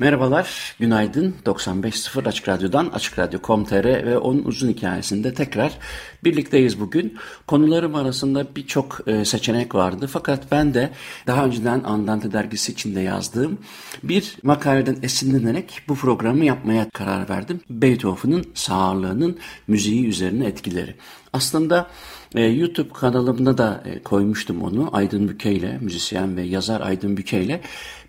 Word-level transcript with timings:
Merhabalar, 0.00 0.76
günaydın. 0.80 1.34
95.0 1.46 2.28
Açık 2.28 2.48
Radyo'dan, 2.48 2.86
Açık 2.86 3.18
Radyo.com.tr 3.18 3.84
ve 3.84 4.18
onun 4.18 4.44
uzun 4.44 4.68
hikayesinde 4.68 5.34
tekrar 5.34 5.78
birlikteyiz 6.24 6.80
bugün. 6.80 7.18
Konularım 7.46 7.94
arasında 7.94 8.46
birçok 8.56 9.00
e, 9.06 9.24
seçenek 9.24 9.74
vardı 9.74 10.06
fakat 10.12 10.52
ben 10.52 10.74
de 10.74 10.90
daha 11.26 11.44
önceden 11.44 11.82
Andante 11.84 12.32
dergisi 12.32 12.72
içinde 12.72 13.00
yazdığım 13.00 13.58
bir 14.02 14.36
makaleden 14.42 14.96
esinlenerek 15.02 15.82
bu 15.88 15.94
programı 15.94 16.44
yapmaya 16.44 16.90
karar 16.90 17.28
verdim. 17.28 17.60
Beethoven'ın 17.70 18.44
sağlığının 18.54 19.38
müziği 19.66 20.06
üzerine 20.06 20.46
etkileri. 20.46 20.94
Aslında 21.32 21.90
e, 22.34 22.42
YouTube 22.42 22.92
kanalımda 22.92 23.58
da 23.58 23.82
e, 23.84 24.02
koymuştum 24.02 24.62
onu 24.62 24.90
Aydın 24.92 25.28
Büke 25.28 25.52
ile, 25.52 25.78
müzisyen 25.80 26.36
ve 26.36 26.42
yazar 26.42 26.80
Aydın 26.80 27.16
Büke 27.16 27.42
ile. 27.42 27.60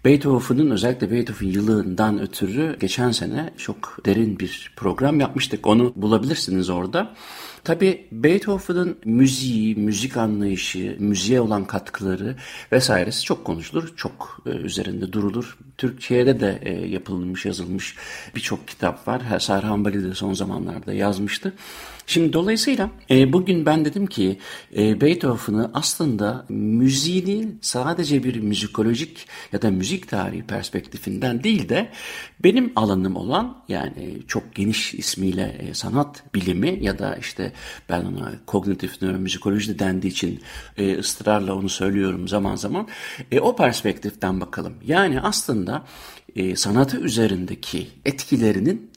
Beethoven'ın 0.06 0.72
özellikle 0.72 1.12
Beethoven 1.12 1.48
yılından 1.48 2.22
ötürü 2.22 2.78
geçen 2.80 3.12
sene 3.12 3.54
çok 3.58 4.00
derin 4.06 4.40
bir 4.40 4.74
program 4.76 5.20
yapmıştık. 5.20 5.68
Onu 5.68 5.94
bulabilirsiniz 5.96 6.70
orada. 6.70 7.16
Tabii 7.64 8.08
Beethoven'ın 8.12 8.98
müziği, 9.06 9.76
müzik 9.76 10.18
anlayışı, 10.18 10.96
müziğe 11.00 11.42
olan 11.42 11.66
katkıları 11.66 12.36
vesairesi 12.72 13.24
çok 13.24 13.46
konuşulur, 13.46 13.94
çok 13.96 14.42
e, 14.46 14.50
üzerinde 14.50 15.14
durulur. 15.14 15.58
Türkiye'de 15.80 16.40
de 16.40 16.60
e, 16.62 16.72
yapılmış, 16.88 17.46
yazılmış 17.46 17.96
birçok 18.36 18.68
kitap 18.68 19.08
var. 19.08 19.40
Serhan 19.40 19.86
Bali 19.86 20.04
de 20.04 20.14
son 20.14 20.34
zamanlarda 20.34 20.94
yazmıştı. 20.94 21.54
Şimdi 22.10 22.34
dolayısıyla 22.34 22.90
e, 23.12 23.34
bugün 23.34 23.66
ben 23.66 23.86
dedim 23.86 24.08
ki 24.08 24.40
e, 24.78 25.02
Beethoven'ı 25.02 25.72
aslında 25.74 26.46
müziğini 26.50 27.48
sadece 27.62 28.24
bir 28.24 28.40
müzikolojik 28.40 29.28
ya 29.54 29.62
da 29.62 29.72
müzik 29.72 30.10
tarihi 30.10 30.44
perspektifinden 30.44 31.44
değil 31.44 31.70
de 31.70 31.90
benim 32.44 32.72
alanım 32.76 33.16
olan 33.16 33.58
yani 33.68 34.18
çok 34.28 34.56
geniş 34.56 34.94
ismiyle 34.94 35.58
e, 35.60 35.74
sanat 35.74 36.36
bilimi 36.36 36.78
ya 36.82 37.00
da 37.00 37.16
işte 37.16 37.52
ben 37.90 38.06
ona 38.06 38.32
kognitif 38.46 39.02
nöromüzikoloji 39.02 39.80
dendiği 39.80 40.14
için 40.14 40.42
e, 40.78 40.98
ısrarla 40.98 41.56
onu 41.56 41.70
söylüyorum 41.70 42.28
zaman 42.28 42.56
zaman. 42.56 42.88
E, 43.32 43.40
o 43.40 43.56
perspektiften 43.56 44.42
bakalım. 44.42 44.74
Yani 44.86 45.22
aslında 45.22 45.69
e, 46.36 46.56
sanatı 46.56 46.98
üzerindeki 46.98 47.88
etkilerinin 48.06 48.92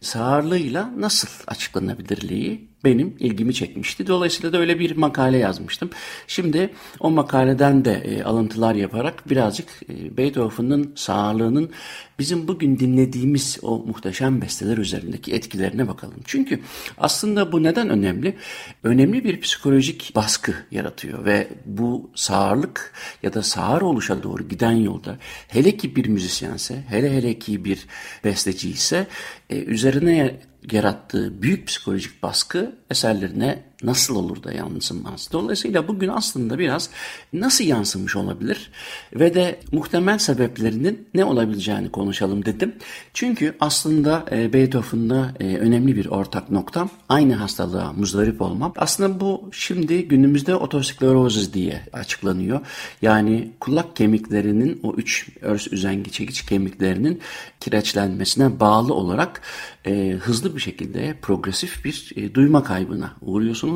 sağırlığıyla 0.00 0.90
nasıl 0.96 1.28
açıklanabilirliği 1.46 2.69
benim 2.84 3.16
ilgimi 3.18 3.54
çekmişti. 3.54 4.06
Dolayısıyla 4.06 4.52
da 4.52 4.58
öyle 4.58 4.78
bir 4.78 4.96
makale 4.96 5.38
yazmıştım. 5.38 5.90
Şimdi 6.26 6.70
o 7.00 7.10
makaleden 7.10 7.84
de 7.84 7.92
e, 7.92 8.22
alıntılar 8.22 8.74
yaparak 8.74 9.30
birazcık 9.30 9.68
e, 9.88 10.16
Beethoven'ın 10.16 10.92
sağlığının 10.94 11.70
bizim 12.18 12.48
bugün 12.48 12.78
dinlediğimiz 12.78 13.58
o 13.62 13.78
muhteşem 13.78 14.42
besteler 14.42 14.78
üzerindeki 14.78 15.34
etkilerine 15.34 15.88
bakalım. 15.88 16.20
Çünkü 16.24 16.60
aslında 16.98 17.52
bu 17.52 17.62
neden 17.62 17.88
önemli? 17.88 18.36
Önemli 18.82 19.24
bir 19.24 19.40
psikolojik 19.40 20.12
baskı 20.14 20.54
yaratıyor 20.70 21.24
ve 21.24 21.48
bu 21.66 22.10
sağırlık 22.14 22.92
ya 23.22 23.34
da 23.34 23.42
sağır 23.42 23.82
oluşa 23.82 24.22
doğru 24.22 24.48
giden 24.48 24.72
yolda 24.72 25.18
hele 25.48 25.76
ki 25.76 25.96
bir 25.96 26.06
müzisyense, 26.06 26.84
hele 26.88 27.16
hele 27.16 27.38
ki 27.38 27.64
bir 27.64 27.86
besteci 28.24 28.70
ise 28.70 29.06
e, 29.50 29.56
üzerine 29.56 30.40
yarattığı 30.72 31.42
büyük 31.42 31.66
psikolojik 31.68 32.22
baskı 32.22 32.76
eserlerine 32.90 33.62
nasıl 33.82 34.16
olur 34.16 34.42
da 34.42 34.52
yansımaz? 34.52 35.28
Dolayısıyla 35.32 35.88
bugün 35.88 36.08
aslında 36.08 36.58
biraz 36.58 36.90
nasıl 37.32 37.64
yansımış 37.64 38.16
olabilir 38.16 38.70
ve 39.14 39.34
de 39.34 39.60
muhtemel 39.72 40.18
sebeplerinin 40.18 41.08
ne 41.14 41.24
olabileceğini 41.24 41.90
konuşalım 41.90 42.44
dedim. 42.44 42.74
Çünkü 43.14 43.56
aslında 43.60 44.24
e, 44.30 44.52
Beethoven'da 44.52 45.34
e, 45.40 45.56
önemli 45.56 45.96
bir 45.96 46.06
ortak 46.06 46.50
nokta 46.50 46.88
aynı 47.08 47.34
hastalığa 47.34 47.92
muzdarip 47.92 48.42
olmak. 48.42 48.82
Aslında 48.82 49.20
bu 49.20 49.50
şimdi 49.52 50.08
günümüzde 50.08 50.54
otosklerozis 50.54 51.52
diye 51.52 51.80
açıklanıyor. 51.92 52.60
Yani 53.02 53.50
kulak 53.60 53.96
kemiklerinin 53.96 54.80
o 54.82 54.94
üç 54.94 55.28
örs 55.40 55.72
üzengi 55.72 56.10
çekiç 56.10 56.42
kemiklerinin 56.42 57.20
kireçlenmesine 57.60 58.60
bağlı 58.60 58.94
olarak 58.94 59.42
e, 59.86 60.10
hızlı 60.10 60.56
bir 60.56 60.60
şekilde 60.60 61.14
progresif 61.22 61.84
bir 61.84 62.12
e, 62.16 62.34
duyma 62.34 62.64
kaybına 62.64 63.12
uğruyorsunuz. 63.20 63.69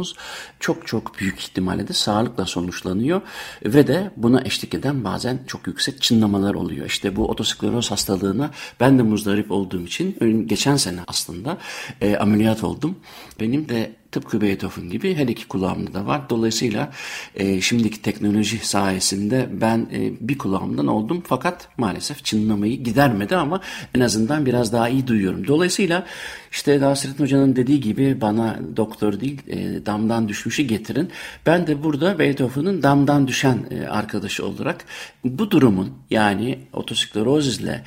Çok 0.61 0.87
çok 0.87 1.19
büyük 1.21 1.41
ihtimalle 1.41 1.89
de 1.89 1.93
sağlıkla 1.93 2.47
sonuçlanıyor 2.47 3.21
ve 3.65 3.87
de 3.87 4.11
buna 4.17 4.41
eşlik 4.41 4.75
eden 4.75 5.05
bazen 5.05 5.39
çok 5.47 5.67
yüksek 5.67 6.03
çınlamalar 6.03 6.55
oluyor. 6.55 6.87
İşte 6.87 7.17
bu 7.17 7.29
otoskleroz 7.29 7.91
hastalığına 7.91 8.51
ben 8.81 8.99
de 8.99 9.03
muzdarip 9.03 9.51
olduğum 9.51 9.83
için 9.83 10.17
geçen 10.49 10.77
sene 10.77 11.01
aslında 11.07 11.59
e, 12.01 12.17
ameliyat 12.17 12.65
oldum. 12.65 12.99
Benim 13.41 13.69
de 13.69 13.93
Tıpkı 14.15 14.41
Beethoven 14.41 14.91
gibi 14.91 15.15
her 15.15 15.29
iki 15.29 15.49
kulağımda 15.49 15.95
da 15.95 16.07
var. 16.07 16.31
Dolayısıyla 16.31 16.93
e, 17.35 17.61
şimdiki 17.61 18.03
teknoloji 18.03 18.67
sayesinde 18.67 19.49
ben 19.53 19.89
e, 19.93 20.13
bir 20.21 20.39
kulağımdan 20.39 20.87
oldum 20.87 21.23
fakat 21.27 21.69
maalesef 21.79 22.25
çınlamayı 22.25 22.83
gidermedi 22.83 23.37
ama 23.37 23.61
en 23.95 24.01
azından 24.01 24.47
biraz 24.47 24.73
daha 24.73 24.89
iyi 24.89 25.07
duyuyorum. 25.07 25.47
Dolayısıyla 25.47 26.07
işte 26.53 26.81
Nasrettin 26.81 27.25
Hoca'nın 27.25 27.57
dediği 27.57 27.81
gibi 27.81 28.21
bana 28.21 28.59
doktor 28.77 29.21
değil 29.21 29.43
e, 29.49 29.87
damdan 29.87 30.29
düşmüşü 30.29 30.63
getirin. 30.63 31.11
Ben 31.47 31.67
de 31.67 31.83
burada 31.85 32.19
Beethoven'ın 32.19 32.83
damdan 32.83 33.29
düşen 33.29 33.59
e, 33.71 33.87
arkadaşı 33.87 34.47
olarak 34.47 34.85
bu 35.25 35.51
durumun 35.51 35.93
yani 36.11 36.59
otosklerozisle 36.73 37.85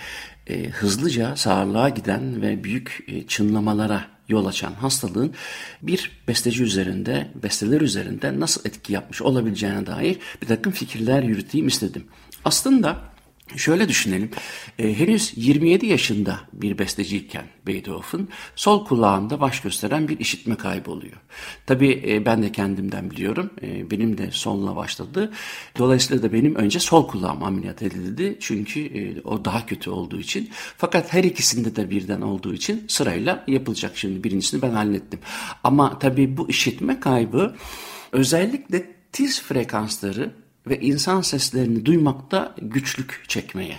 e, 0.48 0.70
hızlıca 0.70 1.36
sağlığa 1.36 1.90
giden 1.90 2.42
ve 2.42 2.64
büyük 2.64 3.04
e, 3.08 3.28
çınlamalara 3.28 4.17
yol 4.30 4.46
açan 4.46 4.74
hastalığın 4.74 5.34
bir 5.82 6.12
besteci 6.28 6.64
üzerinde, 6.64 7.28
besteler 7.44 7.82
üzerinde 7.82 8.40
nasıl 8.40 8.62
etki 8.66 8.94
yapmış 8.94 9.22
olabileceğine 9.22 9.86
dair 9.86 10.18
bir 10.42 10.48
takım 10.48 10.72
fikirler 10.72 11.24
yürüteyim 11.24 11.68
istedim. 11.68 12.04
Aslında 12.46 13.17
Şöyle 13.56 13.90
düşünelim. 13.90 14.32
E, 14.80 15.00
henüz 15.00 15.34
27 15.36 15.86
yaşında 15.86 16.40
bir 16.54 16.78
besteciyken 16.78 17.46
Beethoven 17.68 18.28
sol 18.56 18.86
kulağında 18.86 19.42
baş 19.42 19.62
gösteren 19.62 20.08
bir 20.08 20.20
işitme 20.20 20.56
kaybı 20.56 20.92
oluyor. 20.92 21.18
Tabii 21.66 22.04
e, 22.08 22.26
ben 22.26 22.44
de 22.44 22.52
kendimden 22.52 23.12
biliyorum. 23.12 23.50
E, 23.62 23.92
benim 23.92 24.18
de 24.18 24.32
solla 24.32 24.76
başladı. 24.76 25.32
Dolayısıyla 25.78 26.24
da 26.24 26.34
benim 26.34 26.56
önce 26.56 26.80
sol 26.80 27.08
kulağım 27.08 27.44
ameliyat 27.44 27.82
edildi. 27.82 28.38
Çünkü 28.40 28.80
e, 28.80 29.22
o 29.22 29.46
daha 29.46 29.66
kötü 29.66 29.90
olduğu 29.90 30.20
için. 30.20 30.50
Fakat 30.78 31.14
her 31.14 31.24
ikisinde 31.24 31.76
de 31.76 31.90
birden 31.90 32.22
olduğu 32.22 32.54
için 32.54 32.86
sırayla 32.88 33.44
yapılacak. 33.48 33.98
Şimdi 33.98 34.24
birincisini 34.24 34.62
ben 34.62 34.72
hallettim. 34.72 35.20
Ama 35.64 36.00
tabii 36.00 36.38
bu 36.38 36.50
işitme 36.50 37.00
kaybı 37.00 37.56
özellikle 38.12 38.92
tiz 39.12 39.42
frekansları 39.42 40.32
ve 40.70 40.80
insan 40.80 41.22
seslerini 41.22 41.86
duymakta 41.86 42.56
güçlük 42.62 43.24
çekmeye 43.28 43.78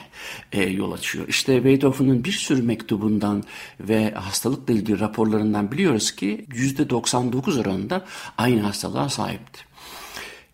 e, 0.52 0.62
yol 0.62 0.92
açıyor. 0.92 1.28
İşte 1.28 1.64
Beethoven'ın 1.64 2.24
bir 2.24 2.32
sürü 2.32 2.62
mektubundan 2.62 3.42
ve 3.80 4.10
hastalıkla 4.10 4.74
ilgili 4.74 5.00
raporlarından 5.00 5.72
biliyoruz 5.72 6.10
ki 6.10 6.46
%99 6.50 7.60
oranında 7.60 8.04
aynı 8.38 8.60
hastalığa 8.60 9.08
sahipti. 9.08 9.60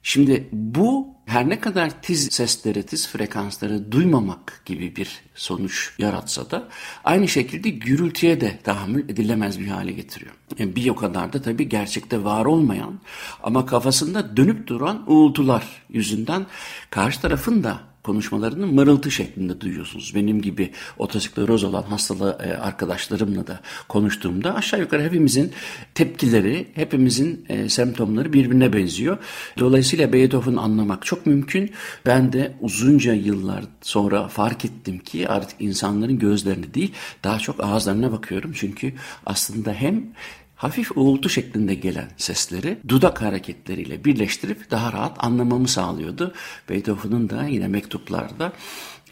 Şimdi 0.03 0.49
bu 0.53 1.14
her 1.27 1.49
ne 1.49 1.61
kadar 1.61 2.03
tiz 2.03 2.33
sesleri, 2.33 2.87
tiz 2.87 3.09
frekansları 3.09 3.93
duymamak 3.93 4.63
gibi 4.65 4.97
bir 4.97 5.21
sonuç 5.35 5.93
yaratsa 5.99 6.51
da 6.51 6.69
aynı 7.05 7.29
şekilde 7.29 7.71
gürültüye 7.71 8.41
de 8.41 8.59
tahammül 8.65 9.09
edilemez 9.09 9.61
bir 9.61 9.67
hale 9.67 9.93
getiriyor. 9.93 10.33
Yani 10.59 10.77
bir 10.77 10.89
o 10.89 10.97
kadar 10.97 11.33
da 11.33 11.43
tabii 11.43 11.69
gerçekte 11.69 12.25
var 12.25 12.45
olmayan 12.45 13.01
ama 13.43 13.67
kafasında 13.67 14.37
dönüp 14.37 14.67
duran 14.67 15.11
uğultular 15.11 15.83
yüzünden 15.89 16.47
karşı 16.91 17.21
tarafın 17.21 17.65
da 17.65 17.94
konuşmalarını 18.05 18.67
mırıltı 18.67 19.11
şeklinde 19.11 19.61
duyuyorsunuz. 19.61 20.13
Benim 20.15 20.43
gibi 20.43 20.71
otosikleroz 20.99 21.65
olan 21.65 21.83
hastalı 21.83 22.39
e, 22.45 22.57
arkadaşlarımla 22.57 23.47
da 23.47 23.61
konuştuğumda 23.89 24.55
aşağı 24.55 24.81
yukarı 24.81 25.03
hepimizin 25.03 25.53
tepkileri, 25.95 26.67
hepimizin 26.75 27.45
e, 27.49 27.69
semptomları 27.69 28.33
birbirine 28.33 28.73
benziyor. 28.73 29.19
Dolayısıyla 29.59 30.13
Beethoven'ı 30.13 30.61
anlamak 30.61 31.07
çok 31.07 31.27
mümkün. 31.27 31.71
Ben 32.07 32.33
de 32.33 32.53
uzunca 32.61 33.13
yıllar 33.13 33.65
sonra 33.83 34.29
fark 34.29 34.65
ettim 34.65 34.99
ki 34.99 35.29
artık 35.29 35.61
insanların 35.61 36.19
gözlerini 36.19 36.75
değil 36.75 36.93
daha 37.25 37.39
çok 37.39 37.65
ağızlarına 37.65 38.13
bakıyorum. 38.13 38.53
Çünkü 38.55 38.93
aslında 39.27 39.73
hem 39.73 40.05
hafif 40.65 40.97
uğultu 40.97 41.29
şeklinde 41.29 41.75
gelen 41.75 42.09
sesleri 42.17 42.79
dudak 42.89 43.23
hareketleriyle 43.23 44.05
birleştirip 44.05 44.71
daha 44.71 44.93
rahat 44.93 45.25
anlamamı 45.25 45.69
sağlıyordu. 45.69 46.35
Beethoven'ın 46.69 47.31
da 47.31 47.45
yine 47.45 47.69
mektuplarda 47.69 48.53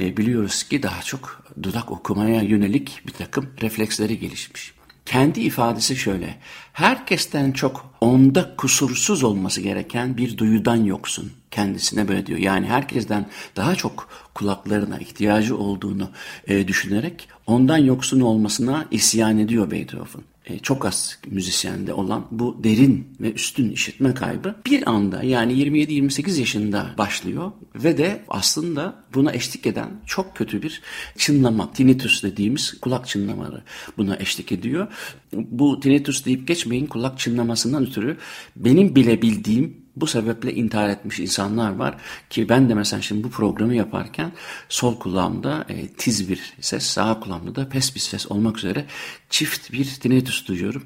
e, 0.00 0.16
biliyoruz 0.16 0.62
ki 0.62 0.82
daha 0.82 1.02
çok 1.02 1.44
dudak 1.62 1.92
okumaya 1.92 2.42
yönelik 2.42 3.02
bir 3.06 3.12
takım 3.12 3.50
refleksleri 3.62 4.18
gelişmiş. 4.18 4.74
Kendi 5.06 5.40
ifadesi 5.40 5.96
şöyle. 5.96 6.38
Herkesten 6.72 7.52
çok 7.52 7.94
onda 8.00 8.56
kusursuz 8.56 9.24
olması 9.24 9.60
gereken 9.60 10.16
bir 10.16 10.38
duyudan 10.38 10.84
yoksun. 10.84 11.32
Kendisine 11.50 12.08
böyle 12.08 12.26
diyor. 12.26 12.38
Yani 12.38 12.66
herkesten 12.66 13.26
daha 13.56 13.74
çok 13.74 14.08
kulaklarına 14.34 14.98
ihtiyacı 14.98 15.56
olduğunu 15.56 16.10
e, 16.46 16.68
düşünerek 16.68 17.28
ondan 17.46 17.78
yoksun 17.78 18.20
olmasına 18.20 18.86
isyan 18.90 19.38
ediyor 19.38 19.70
Beethoven. 19.70 20.31
E, 20.46 20.58
çok 20.58 20.86
az 20.86 21.18
müzisyende 21.26 21.92
olan 21.92 22.26
bu 22.30 22.60
derin 22.64 23.08
ve 23.20 23.32
üstün 23.32 23.70
işitme 23.70 24.14
kaybı 24.14 24.54
bir 24.66 24.90
anda 24.90 25.22
yani 25.22 25.52
27-28 25.52 26.40
yaşında 26.40 26.94
başlıyor 26.98 27.52
ve 27.74 27.98
de 27.98 28.24
aslında 28.28 29.04
buna 29.14 29.32
eşlik 29.32 29.66
eden 29.66 29.90
çok 30.06 30.36
kötü 30.36 30.62
bir 30.62 30.82
çınlama, 31.18 31.72
tinnitus 31.72 32.22
dediğimiz 32.22 32.80
kulak 32.80 33.08
çınlamaları 33.08 33.62
buna 33.96 34.16
eşlik 34.16 34.52
ediyor. 34.52 34.86
Bu 35.32 35.80
tinnitus 35.80 36.24
deyip 36.24 36.48
geçmeyin 36.48 36.86
kulak 36.86 37.18
çınlamasından 37.18 37.86
ötürü 37.86 38.16
benim 38.56 38.96
bile 38.96 39.22
bildiğim 39.22 39.81
bu 39.96 40.06
sebeple 40.06 40.54
intihar 40.54 40.88
etmiş 40.88 41.20
insanlar 41.20 41.76
var 41.76 41.96
ki 42.30 42.48
ben 42.48 42.68
de 42.68 42.74
mesela 42.74 43.02
şimdi 43.02 43.24
bu 43.24 43.30
programı 43.30 43.74
yaparken 43.74 44.32
sol 44.68 44.98
kulağımda 44.98 45.64
e, 45.68 45.86
tiz 45.88 46.28
bir 46.28 46.54
ses, 46.60 46.82
sağ 46.82 47.20
kulağımda 47.20 47.54
da 47.54 47.68
pes 47.68 47.94
bir 47.94 48.00
ses 48.00 48.30
olmak 48.30 48.58
üzere 48.58 48.84
çift 49.30 49.72
bir 49.72 49.84
tinnitus 49.84 50.48
duyuyorum. 50.48 50.82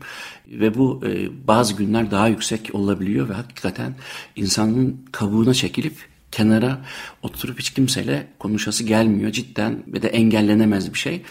Ve 0.49 0.75
bu 0.75 1.01
e, 1.07 1.29
bazı 1.49 1.75
günler 1.75 2.11
daha 2.11 2.29
yüksek 2.29 2.71
olabiliyor 2.73 3.29
ve 3.29 3.35
hakikaten 3.35 3.95
insanın 4.37 5.05
kabuğuna 5.13 5.55
çekilip 5.55 5.97
kenara 6.33 6.85
oturup 7.23 7.59
hiç 7.59 7.71
kimseyle 7.71 8.27
konuşası 8.39 8.85
gelmiyor 8.85 9.33
cidden 9.33 9.83
ve 9.87 10.03
de 10.03 10.09
engellenemez 10.09 10.95
bir 10.95 10.99
şey. 10.99 11.23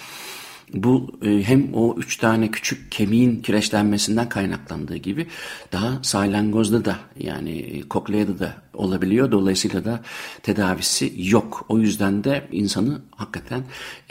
Bu 0.74 1.20
e, 1.22 1.44
hem 1.44 1.74
o 1.74 1.96
üç 1.98 2.18
tane 2.18 2.52
küçük 2.52 2.92
kemiğin 2.92 3.42
kireçlenmesinden 3.42 4.30
kaynaklandığı 4.30 4.98
gibi 4.98 5.28
daha 5.72 6.04
salyangozda 6.04 6.86
da 6.86 7.00
yani 7.20 7.84
kokleada 7.90 8.40
da 8.40 8.65
olabiliyor. 8.76 9.32
Dolayısıyla 9.32 9.86
da 9.86 10.02
tedavisi 10.44 11.14
yok. 11.18 11.66
O 11.70 11.80
yüzden 11.80 12.24
de 12.24 12.48
insanı 12.52 13.02
hakikaten 13.16 13.64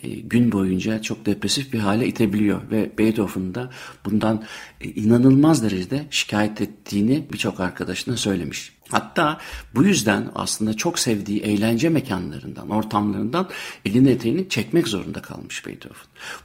e, 0.02 0.08
gün 0.08 0.52
boyunca 0.52 1.02
çok 1.02 1.26
depresif 1.26 1.72
bir 1.72 1.78
hale 1.78 2.06
itebiliyor. 2.06 2.70
Ve 2.70 2.98
Beethoven 2.98 3.54
da 3.54 3.70
bundan 4.04 4.44
e, 4.80 4.88
inanılmaz 4.88 5.62
derecede 5.62 6.06
şikayet 6.10 6.60
ettiğini 6.60 7.26
birçok 7.32 7.60
arkadaşına 7.60 8.16
söylemiş. 8.16 8.74
Hatta 8.88 9.38
bu 9.74 9.84
yüzden 9.84 10.30
aslında 10.34 10.74
çok 10.74 10.98
sevdiği 10.98 11.40
eğlence 11.40 11.88
mekanlarından, 11.88 12.70
ortamlarından 12.70 13.48
elini 13.84 14.10
eteğini 14.10 14.48
çekmek 14.48 14.88
zorunda 14.88 15.22
kalmış 15.22 15.66
Beethoven. 15.66 15.96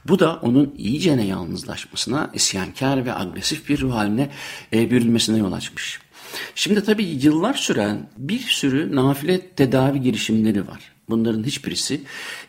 Bu 0.04 0.18
da 0.18 0.36
onun 0.36 0.74
iyicene 0.78 1.26
yalnızlaşmasına, 1.26 2.30
isyankar 2.34 3.04
ve 3.06 3.14
agresif 3.14 3.68
bir 3.68 3.80
ruh 3.80 3.94
haline 3.94 4.30
e, 4.72 4.90
bürünmesine 4.90 5.38
yol 5.38 5.52
açmış. 5.52 6.00
Şimdi 6.54 6.84
tabii 6.84 7.04
yıllar 7.04 7.54
süren 7.54 8.08
bir 8.18 8.38
sürü 8.38 8.96
nafile 8.96 9.40
tedavi 9.40 10.00
girişimleri 10.00 10.68
var. 10.68 10.92
Bunların 11.10 11.44
hiçbirisi 11.44 12.00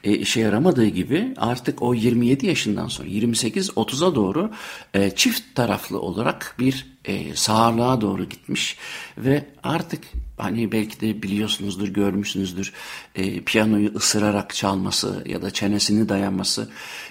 e, 0.03 0.13
işe 0.13 0.39
yaramadığı 0.39 0.85
gibi 0.85 1.33
artık 1.37 1.81
o 1.81 1.93
27 1.93 2.47
yaşından 2.47 2.87
sonra 2.87 3.07
28-30'a 3.09 4.15
doğru 4.15 4.51
e, 4.93 5.11
çift 5.11 5.55
taraflı 5.55 5.99
olarak 5.99 6.55
bir 6.59 6.87
e, 7.05 7.35
sağlığa 7.35 8.01
doğru 8.01 8.29
gitmiş 8.29 8.77
ve 9.17 9.45
artık 9.63 10.03
hani 10.37 10.71
belki 10.71 11.01
de 11.01 11.23
biliyorsunuzdur, 11.23 11.87
görmüşsünüzdür 11.87 12.73
e, 13.15 13.41
piyanoyu 13.41 13.95
ısırarak 13.95 14.55
çalması 14.55 15.23
ya 15.25 15.41
da 15.41 15.51
çenesini 15.51 16.09
dayanması, 16.09 16.69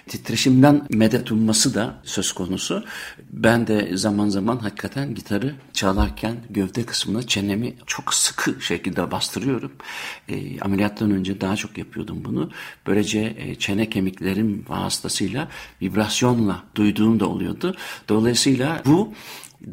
titreşimden 0.08 0.86
medet 0.90 1.32
umması 1.32 1.74
da 1.74 2.00
söz 2.04 2.32
konusu. 2.32 2.84
Ben 3.32 3.66
de 3.66 3.96
zaman 3.96 4.28
zaman 4.28 4.56
hakikaten 4.56 5.14
gitarı 5.14 5.54
çalarken 5.72 6.36
gövde 6.50 6.86
kısmına 6.86 7.22
çenemi 7.22 7.74
çok 7.86 8.14
sıkı 8.14 8.62
şekilde 8.62 9.10
bastırıyorum. 9.10 9.72
E, 10.28 10.60
ameliyattan 10.60 11.10
önce 11.10 11.40
daha 11.40 11.56
çok 11.56 11.78
yapıyordum 11.78 12.24
bunu. 12.24 12.50
Böylece 12.86 13.36
e, 13.38 13.54
çene 13.54 13.90
kemiklerim 13.90 14.64
vasıtasıyla 14.68 15.48
vibrasyonla 15.82 16.64
duyduğum 16.74 17.20
da 17.20 17.26
oluyordu. 17.26 17.76
Dolayısıyla 18.08 18.82
bu 18.86 19.12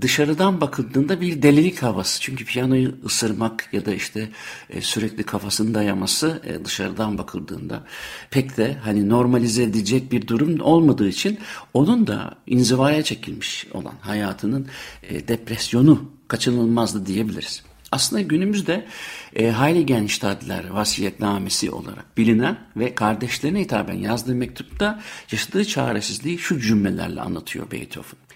dışarıdan 0.01 0.62
bakıldığında 0.62 1.22
bir 1.22 1.42
delilik 1.42 1.84
havası. 1.84 2.22
Çünkü 2.22 2.45
piyanoyu 2.45 2.95
ısırmak 3.06 3.69
ya 3.72 3.86
da 3.86 3.94
işte 3.94 4.30
e, 4.69 4.81
sürekli 4.81 5.24
kafasını 5.24 5.74
dayaması 5.74 6.42
e, 6.45 6.66
dışarıdan 6.66 7.18
bakıldığında 7.18 7.84
pek 8.31 8.57
de 8.57 8.78
hani 8.84 9.10
normalize 9.10 9.63
edecek 9.63 10.12
bir 10.12 10.28
durum 10.28 10.62
olmadığı 10.62 11.07
için 11.07 11.39
onun 11.74 12.07
da 12.07 12.36
inzivaya 12.48 13.04
çekilmiş 13.04 13.68
olan 13.74 13.95
hayatının 14.01 14.68
e, 15.04 15.28
depresyonu 15.28 16.12
kaçınılmazdı 16.28 17.06
diyebiliriz. 17.06 17.63
Aslında 17.92 18.22
günümüzde 18.22 18.88
e, 19.36 19.51
Heiligenstadtler 19.51 20.69
vasiyetnamesi 20.69 21.72
olarak 21.72 22.18
bilinen 22.18 22.57
ve 22.78 22.95
kardeşlerine 22.95 23.60
hitaben 23.60 23.94
yazdığı 23.94 24.36
mektupta 24.36 25.01
yaşadığı 25.31 25.66
çaresizliği 25.66 26.38
şu 26.38 26.60
cümlelerle 26.60 27.22
anlatıyor 27.22 27.72
Beethoven. 27.72 28.26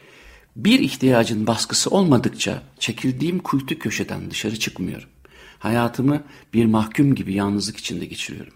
Bir 0.56 0.80
ihtiyacın 0.80 1.48
baskısı 1.48 1.90
olmadıkça 1.90 2.62
çekildiğim 2.80 3.40
kuytu 3.40 3.80
köşeden 3.80 4.32
dışarı 4.32 4.60
çıkmıyorum. 4.60 5.10
Hayatımı 5.60 6.24
bir 6.54 6.66
mahkum 6.66 7.16
gibi 7.16 7.34
yalnızlık 7.34 7.78
içinde 7.78 8.06
geçiriyorum. 8.06 8.54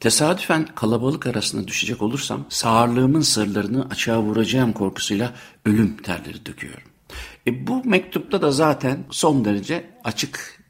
Tesadüfen 0.00 0.66
kalabalık 0.74 1.26
arasına 1.26 1.68
düşecek 1.68 2.02
olursam 2.02 2.46
sağırlığımın 2.48 3.20
sırlarını 3.20 3.86
açığa 3.90 4.22
vuracağım 4.22 4.72
korkusuyla 4.72 5.34
ölüm 5.64 5.96
terleri 5.96 6.46
döküyorum. 6.46 6.88
E 7.46 7.66
bu 7.66 7.84
mektupta 7.84 8.42
da 8.42 8.50
zaten 8.50 9.04
son 9.10 9.44
derece 9.44 9.90
açık 10.04 10.60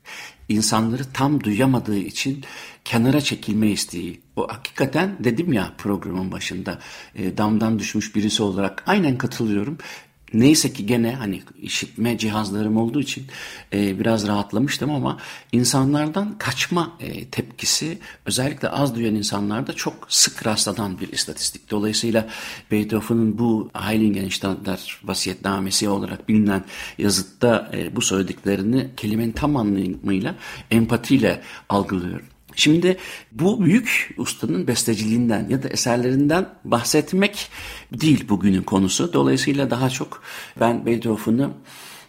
insanları 0.48 1.12
tam 1.12 1.44
duyamadığı 1.44 1.98
için 1.98 2.44
kenara 2.84 3.20
çekilme 3.20 3.70
isteği. 3.70 4.20
O 4.36 4.48
hakikaten 4.48 5.16
dedim 5.20 5.52
ya 5.52 5.72
programın 5.78 6.32
başında 6.32 6.78
e, 7.14 7.38
damdan 7.38 7.78
düşmüş 7.78 8.14
birisi 8.16 8.42
olarak 8.42 8.82
aynen 8.86 9.18
katılıyorum. 9.18 9.78
Neyse 10.32 10.72
ki 10.72 10.86
gene 10.86 11.14
hani 11.14 11.42
işitme 11.62 12.18
cihazlarım 12.18 12.76
olduğu 12.76 13.00
için 13.00 13.26
e, 13.72 14.00
biraz 14.00 14.26
rahatlamıştım 14.26 14.90
ama 14.90 15.18
insanlardan 15.52 16.38
kaçma 16.38 16.96
e, 17.00 17.24
tepkisi 17.24 17.98
özellikle 18.26 18.68
az 18.68 18.96
duyan 18.96 19.14
insanlarda 19.14 19.72
çok 19.72 20.06
sık 20.08 20.46
rastlanan 20.46 21.00
bir 21.00 21.12
istatistik. 21.12 21.70
Dolayısıyla 21.70 22.28
Beethoven'ın 22.70 23.38
bu 23.38 23.70
Heiligenstadtlar 23.74 25.00
vasiyetnamesi 25.04 25.88
olarak 25.88 26.28
bilinen 26.28 26.64
yazıtta 26.98 27.70
e, 27.74 27.96
bu 27.96 28.02
söylediklerini 28.02 28.90
kelimenin 28.96 29.32
tam 29.32 29.56
anlamıyla 29.56 30.34
empatiyle 30.70 31.42
algılıyorum. 31.68 32.33
Şimdi 32.56 32.96
bu 33.32 33.64
büyük 33.64 34.14
ustanın 34.16 34.66
besteciliğinden 34.66 35.48
ya 35.48 35.62
da 35.62 35.68
eserlerinden 35.68 36.48
bahsetmek 36.64 37.50
değil 37.92 38.28
bugünün 38.28 38.62
konusu. 38.62 39.12
Dolayısıyla 39.12 39.70
daha 39.70 39.90
çok 39.90 40.22
ben 40.60 40.86
Beethoven'ı 40.86 41.50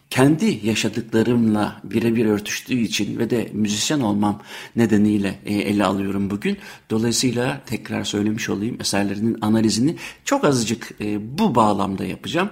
kendi 0.09 0.59
yaşadıklarımla 0.63 1.81
birebir 1.83 2.25
örtüştüğü 2.25 2.79
için 2.79 3.19
ve 3.19 3.29
de 3.29 3.49
müzisyen 3.53 3.99
olmam 3.99 4.41
nedeniyle 4.75 5.39
e, 5.45 5.53
ele 5.53 5.85
alıyorum 5.85 6.29
bugün. 6.29 6.57
Dolayısıyla 6.89 7.61
tekrar 7.65 8.03
söylemiş 8.03 8.49
olayım 8.49 8.77
eserlerinin 8.79 9.37
analizini 9.41 9.95
çok 10.25 10.43
azıcık 10.43 10.91
e, 11.01 11.37
bu 11.37 11.55
bağlamda 11.55 12.05
yapacağım. 12.05 12.49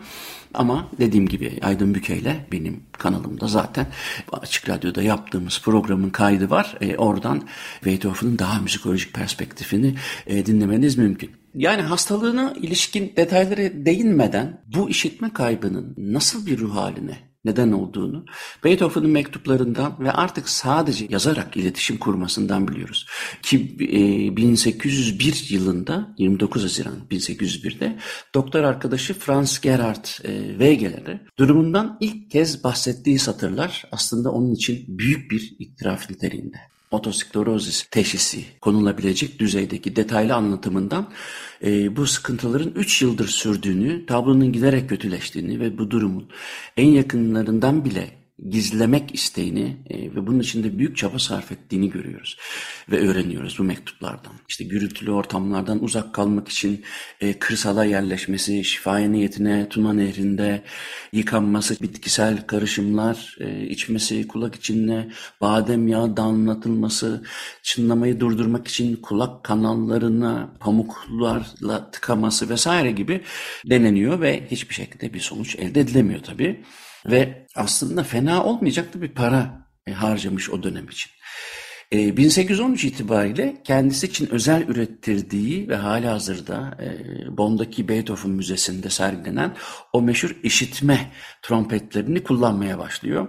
Ama 0.54 0.88
dediğim 1.00 1.28
gibi 1.28 1.60
Aydın 1.62 1.96
Büke'yle 1.96 2.46
benim 2.52 2.84
kanalımda 2.92 3.48
zaten 3.48 3.88
Açık 4.32 4.70
Radyo'da 4.70 5.04
yaptığımız 5.04 5.62
programın 5.62 6.10
kaydı 6.10 6.50
var. 6.50 6.78
E, 6.82 6.98
oradan 6.98 7.42
Beethoven'ın 7.86 8.40
daha 8.40 8.60
müzikolojik 8.60 9.14
perspektifini 9.14 9.96
e, 10.28 10.46
dinlemeniz 10.46 10.98
mümkün. 10.98 11.32
Yani 11.56 11.82
hastalığına 11.82 12.54
ilişkin 12.62 13.14
detaylara 13.18 13.86
değinmeden 13.86 14.62
bu 14.76 14.90
işitme 14.90 15.34
kaybının 15.34 15.96
nasıl 15.98 16.46
bir 16.46 16.60
ruh 16.60 16.76
haline 16.76 17.33
neden 17.46 17.72
olduğunu 17.72 18.26
Beethoven'ın 18.64 19.10
mektuplarından 19.10 19.96
ve 20.00 20.12
artık 20.12 20.50
sadece 20.50 21.08
yazarak 21.10 21.58
iletişim 21.58 21.98
kurmasından 21.98 22.68
biliyoruz. 22.68 23.08
Ki 23.42 23.76
e, 23.80 24.38
1801 24.38 25.48
yılında 25.50 26.16
29 26.18 26.64
Haziran 26.64 26.98
1801'de 27.12 28.00
doktor 28.36 28.64
arkadaşı 28.64 29.14
Franz 29.14 29.62
Gerhard 29.62 30.06
e, 30.24 30.50
Wegeler'e 30.50 31.22
durumundan 31.38 31.98
ilk 32.02 32.32
kez 32.32 32.64
bahsettiği 32.64 33.20
satırlar 33.20 33.84
aslında 33.92 34.32
onun 34.32 34.54
için 34.54 34.86
büyük 34.88 35.32
bir 35.32 35.56
itiraf 35.60 36.10
niteliğinde 36.10 36.73
otosklerozis 36.94 37.84
teşhisi 37.92 38.46
konulabilecek 38.62 39.40
düzeydeki 39.40 39.96
detaylı 39.96 40.36
anlatımından 40.36 41.10
e, 41.64 41.96
bu 41.96 42.08
sıkıntıların 42.08 42.72
3 42.76 43.02
yıldır 43.02 43.28
sürdüğünü, 43.28 44.06
tablonun 44.06 44.52
giderek 44.52 44.90
kötüleştiğini 44.90 45.60
ve 45.60 45.78
bu 45.78 45.92
durumun 45.92 46.30
en 46.78 46.88
yakınlarından 46.88 47.86
bile 47.86 48.23
gizlemek 48.50 49.16
isteğini 49.16 49.78
e, 49.90 49.98
ve 50.16 50.28
bunun 50.28 50.40
için 50.40 50.64
de 50.64 50.78
büyük 50.80 50.98
çaba 50.98 51.20
sarf 51.20 51.52
ettiğini 51.52 51.90
görüyoruz 51.90 52.38
ve 52.92 53.10
öğreniyoruz 53.10 53.60
bu 53.60 53.64
mektuplardan. 53.64 54.34
İşte 54.50 54.64
gürültülü 54.64 55.12
ortamlardan 55.12 55.84
uzak 55.84 56.14
kalmak 56.14 56.48
için 56.48 56.84
e, 57.22 57.40
kırsala 57.40 57.86
yerleşmesi, 57.86 58.64
şifaya 58.64 59.10
niyetine 59.10 59.70
Tuna 59.70 59.94
Nehri'nde 59.94 60.64
yıkanması, 61.14 61.82
bitkisel 61.82 62.48
karışımlar 62.48 63.38
e, 63.40 63.68
içmesi, 63.68 64.28
kulak 64.28 64.56
içine 64.56 65.10
badem 65.42 65.88
yağı 65.88 66.18
damlatılması, 66.18 67.24
çınlamayı 67.64 68.20
durdurmak 68.20 68.68
için 68.68 68.96
kulak 68.96 69.44
kanallarına 69.44 70.54
pamuklarla 70.60 71.92
tıkaması 71.92 72.50
vesaire 72.50 72.92
gibi 72.92 73.22
deneniyor 73.66 74.22
ve 74.22 74.48
hiçbir 74.52 74.76
şekilde 74.76 75.14
bir 75.14 75.20
sonuç 75.20 75.56
elde 75.56 75.80
edilemiyor 75.80 76.20
tabii. 76.20 76.64
Ve 77.06 77.48
aslında 77.56 78.04
fena 78.04 78.44
olmayacak 78.44 78.94
da 78.94 79.02
bir 79.02 79.10
para 79.10 79.68
e, 79.88 79.92
harcamış 79.92 80.50
o 80.50 80.64
dönem 80.64 80.90
için. 80.90 81.12
1813 81.92 82.84
e, 82.84 82.88
itibariyle 82.88 83.62
kendisi 83.64 84.06
için 84.06 84.30
özel 84.30 84.68
ürettirdiği 84.68 85.70
ve 85.70 85.76
hala 85.76 86.14
hazırda 86.14 86.78
e, 86.82 86.88
Bonn'daki 87.38 87.88
Beethoven 87.88 88.32
Müzesi'nde 88.32 88.90
sergilenen 88.90 89.56
o 89.94 90.02
meşhur 90.02 90.36
işitme 90.44 91.12
trompetlerini 91.42 92.24
kullanmaya 92.24 92.80
başlıyor. 92.80 93.28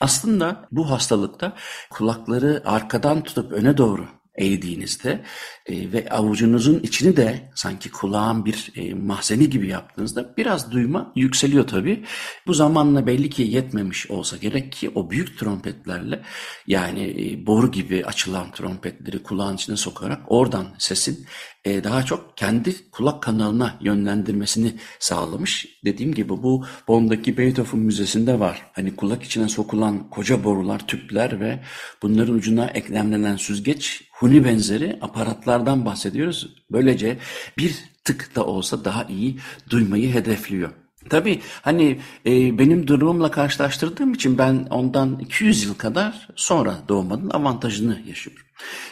Aslında 0.00 0.68
bu 0.70 0.90
hastalıkta 0.90 1.56
kulakları 1.90 2.62
arkadan 2.64 3.22
tutup 3.22 3.52
öne 3.52 3.76
doğru 3.76 4.08
eğdiğinizde 4.36 5.24
e, 5.66 5.92
ve 5.92 6.08
avucunuzun 6.10 6.80
içini 6.82 7.16
de 7.16 7.50
sanki 7.54 7.90
kulağın 7.90 8.44
bir 8.44 8.72
e, 8.76 8.94
mahzeni 8.94 9.50
gibi 9.50 9.68
yaptığınızda 9.68 10.34
biraz 10.36 10.72
duyma 10.72 11.12
yükseliyor 11.16 11.66
tabii. 11.66 12.04
Bu 12.46 12.54
zamanla 12.54 13.06
belli 13.06 13.30
ki 13.30 13.42
yetmemiş 13.42 14.10
olsa 14.10 14.36
gerek 14.36 14.72
ki 14.72 14.90
o 14.94 15.10
büyük 15.10 15.38
trompetlerle 15.38 16.22
yani 16.66 17.02
e, 17.02 17.46
boru 17.46 17.70
gibi 17.70 18.06
açılan 18.06 18.50
trompetleri 18.50 19.22
kulağın 19.22 19.54
içine 19.54 19.76
sokarak 19.76 20.20
oradan 20.26 20.66
sesin 20.78 21.26
e, 21.64 21.84
daha 21.84 22.02
çok 22.04 22.36
kendi 22.36 22.90
kulak 22.90 23.22
kanalına 23.22 23.78
yönlendirmesini 23.80 24.74
sağlamış. 24.98 25.66
Dediğim 25.84 26.14
gibi 26.14 26.28
bu 26.28 26.64
Bonn'daki 26.88 27.38
Beethoven 27.38 27.80
Müzesi'nde 27.80 28.40
var. 28.40 28.70
Hani 28.72 28.96
kulak 28.96 29.22
içine 29.22 29.48
sokulan 29.48 30.10
koca 30.10 30.44
borular, 30.44 30.86
tüpler 30.86 31.40
ve 31.40 31.60
bunların 32.02 32.34
ucuna 32.34 32.66
eklemlenen 32.66 33.36
süzgeç, 33.36 34.08
huni 34.12 34.44
benzeri 34.44 34.98
aparatlardan 35.00 35.84
bahsediyoruz. 35.84 36.56
Böylece 36.70 37.18
bir 37.58 37.74
tık 38.04 38.36
da 38.36 38.46
olsa 38.46 38.84
daha 38.84 39.04
iyi 39.04 39.38
duymayı 39.70 40.14
hedefliyor. 40.14 40.83
Tabii 41.10 41.40
hani 41.62 42.00
e, 42.26 42.58
benim 42.58 42.86
durumumla 42.86 43.30
karşılaştırdığım 43.30 44.12
için 44.14 44.38
ben 44.38 44.66
ondan 44.70 45.18
200 45.18 45.64
yıl 45.64 45.74
kadar 45.74 46.28
sonra 46.36 46.78
doğmanın 46.88 47.30
avantajını 47.30 48.02
yaşıyorum. 48.06 48.44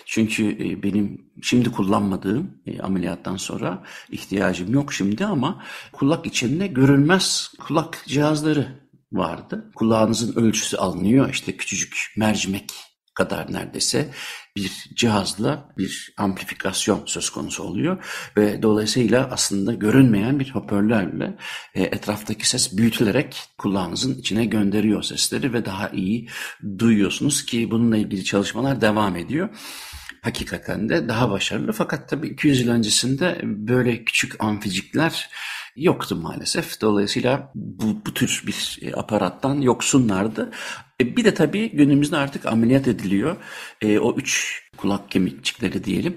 Çünkü 0.07 0.51
e, 0.51 0.83
benim 0.83 1.33
şimdi 1.43 1.73
kullanmadığım 1.73 2.51
e, 2.67 2.81
ameliyattan 2.81 3.37
sonra 3.37 3.83
ihtiyacım 4.11 4.73
yok 4.75 4.93
şimdi 4.93 5.25
ama 5.27 5.63
kulak 5.93 6.27
içinde 6.27 6.67
görünmez 6.67 7.53
kulak 7.61 8.05
cihazları 8.07 8.83
vardı. 9.13 9.71
Kulağınızın 9.75 10.43
ölçüsü 10.43 10.77
alınıyor 10.77 11.31
işte 11.31 11.57
küçücük 11.57 12.13
mercimek 12.17 12.73
kadar 13.15 13.53
neredeyse 13.53 14.11
bir 14.57 14.91
cihazla 14.95 15.73
bir 15.79 16.15
amplifikasyon 16.17 17.03
söz 17.07 17.31
konusu 17.31 17.63
oluyor 17.63 18.05
ve 18.37 18.63
dolayısıyla 18.63 19.29
aslında 19.33 19.75
görünmeyen 19.75 20.41
bir 20.41 20.51
hoparlörle 20.51 21.37
e, 21.75 21.83
etraftaki 21.83 22.49
ses 22.49 22.77
büyütülerek 22.77 23.43
kulağınızın 23.59 24.15
içine 24.15 24.45
gönderiyor 24.45 25.03
sesleri 25.03 25.53
ve 25.53 25.65
daha 25.65 25.89
iyi 25.89 26.29
duyuyorsunuz 26.79 27.45
ki 27.47 27.71
bununla 27.71 27.97
ilgili 27.97 28.25
çalışmalar 28.25 28.81
devam 28.81 29.17
ediyor 29.17 29.49
hakikaten 30.23 30.89
de 30.89 31.09
daha 31.09 31.31
başarılı. 31.31 31.73
Fakat 31.73 32.09
tabii 32.09 32.29
200 32.29 32.61
yıl 32.61 32.69
öncesinde 32.69 33.41
böyle 33.45 34.05
küçük 34.05 34.45
amficikler 34.45 35.31
yoktu 35.77 36.17
maalesef. 36.17 36.81
Dolayısıyla 36.81 37.53
bu, 37.55 38.07
bu 38.07 38.15
tür 38.15 38.43
bir 38.47 38.79
e, 38.83 38.95
aparattan 38.95 39.61
yoksunlardı. 39.61 40.51
E, 41.01 41.17
bir 41.17 41.25
de 41.25 41.35
tabii 41.35 41.71
günümüzde 41.71 42.17
artık 42.17 42.47
ameliyat 42.47 42.89
ediliyor. 42.89 43.37
E, 43.81 43.99
o 43.99 44.17
üç 44.17 44.63
kulak 44.77 45.11
kemikçikleri 45.11 45.85
diyelim 45.85 46.17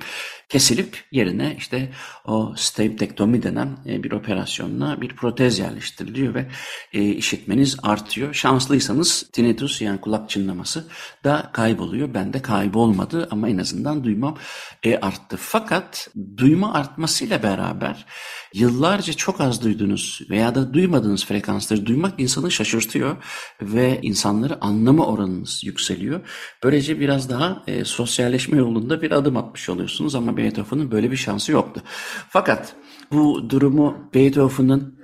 kesilip 0.50 1.04
yerine 1.12 1.56
işte 1.58 1.92
o 2.26 2.54
staptektomi 2.58 3.44
denen 3.44 3.78
e, 3.86 4.04
bir 4.04 4.12
operasyonla 4.12 5.02
bir 5.02 5.16
protez 5.16 5.60
yerleştiriliyor 5.60 6.34
ve 6.34 6.48
e, 6.94 7.04
işitmeniz 7.04 7.78
artıyor. 7.84 8.34
Şanslıysanız 8.34 9.30
tinnitus 9.34 9.82
yani 9.82 10.02
kulak 10.02 10.30
çınlaması 10.30 10.88
da 11.24 11.50
kayboluyor. 11.54 12.14
Bende 12.14 12.42
kaybolmadı 12.42 13.28
ama 13.32 13.50
en 13.50 13.58
azından 13.58 14.04
duymam 14.04 14.38
e, 14.84 14.98
arttı. 14.98 15.38
Fakat 15.40 16.10
duyma 16.38 16.74
artmasıyla 16.74 17.44
beraber 17.44 18.06
yıllarca 18.54 19.14
çok 19.14 19.42
az 19.42 19.64
duyduğunuz 19.64 20.22
veya 20.30 20.56
da 20.56 20.74
duymadığınız 20.74 21.26
frekansları 21.26 21.86
duymak 21.86 22.20
insanı 22.20 22.52
şaşırtıyor 22.52 23.18
ve 23.62 24.00
insanları 24.02 24.62
anlama 24.76 25.06
oranınız 25.06 25.64
yükseliyor. 25.64 26.22
Böylece 26.64 27.00
biraz 27.00 27.30
daha 27.30 27.64
e, 27.68 27.86
sosyalleşme 27.86 28.58
yolunda 28.58 29.02
bir 29.02 29.12
adım 29.12 29.38
atmış 29.38 29.70
oluyorsunuz 29.70 30.16
ama 30.16 30.38
Beethoven'ın 30.38 30.92
böyle 30.92 31.12
bir 31.12 31.18
şansı 31.18 31.52
yoktu. 31.52 31.82
Fakat 32.30 32.76
bu 33.12 33.50
durumu 33.50 34.10
Beethoven'ın 34.14 34.96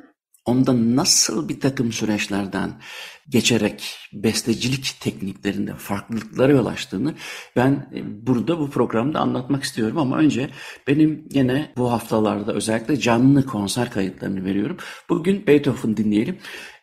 onda 0.45 0.95
nasıl 0.95 1.49
bir 1.49 1.59
takım 1.59 1.91
süreçlerden 1.91 2.81
geçerek 3.29 3.97
bestecilik 4.13 4.97
tekniklerinde 4.99 5.73
farklılıklara 5.75 6.51
yol 6.51 6.65
açtığını 6.65 7.13
ben 7.55 7.91
e, 7.95 8.27
burada 8.27 8.59
bu 8.59 8.69
programda 8.69 9.19
anlatmak 9.19 9.63
istiyorum 9.63 9.97
ama 9.97 10.17
önce 10.17 10.49
benim 10.87 11.27
yine 11.33 11.73
bu 11.77 11.91
haftalarda 11.91 12.53
özellikle 12.53 12.99
canlı 12.99 13.45
konser 13.45 13.91
kayıtlarını 13.91 14.45
veriyorum. 14.45 14.77
Bugün 15.09 15.47
Beethoven 15.47 15.97
dinleyelim. 15.97 16.37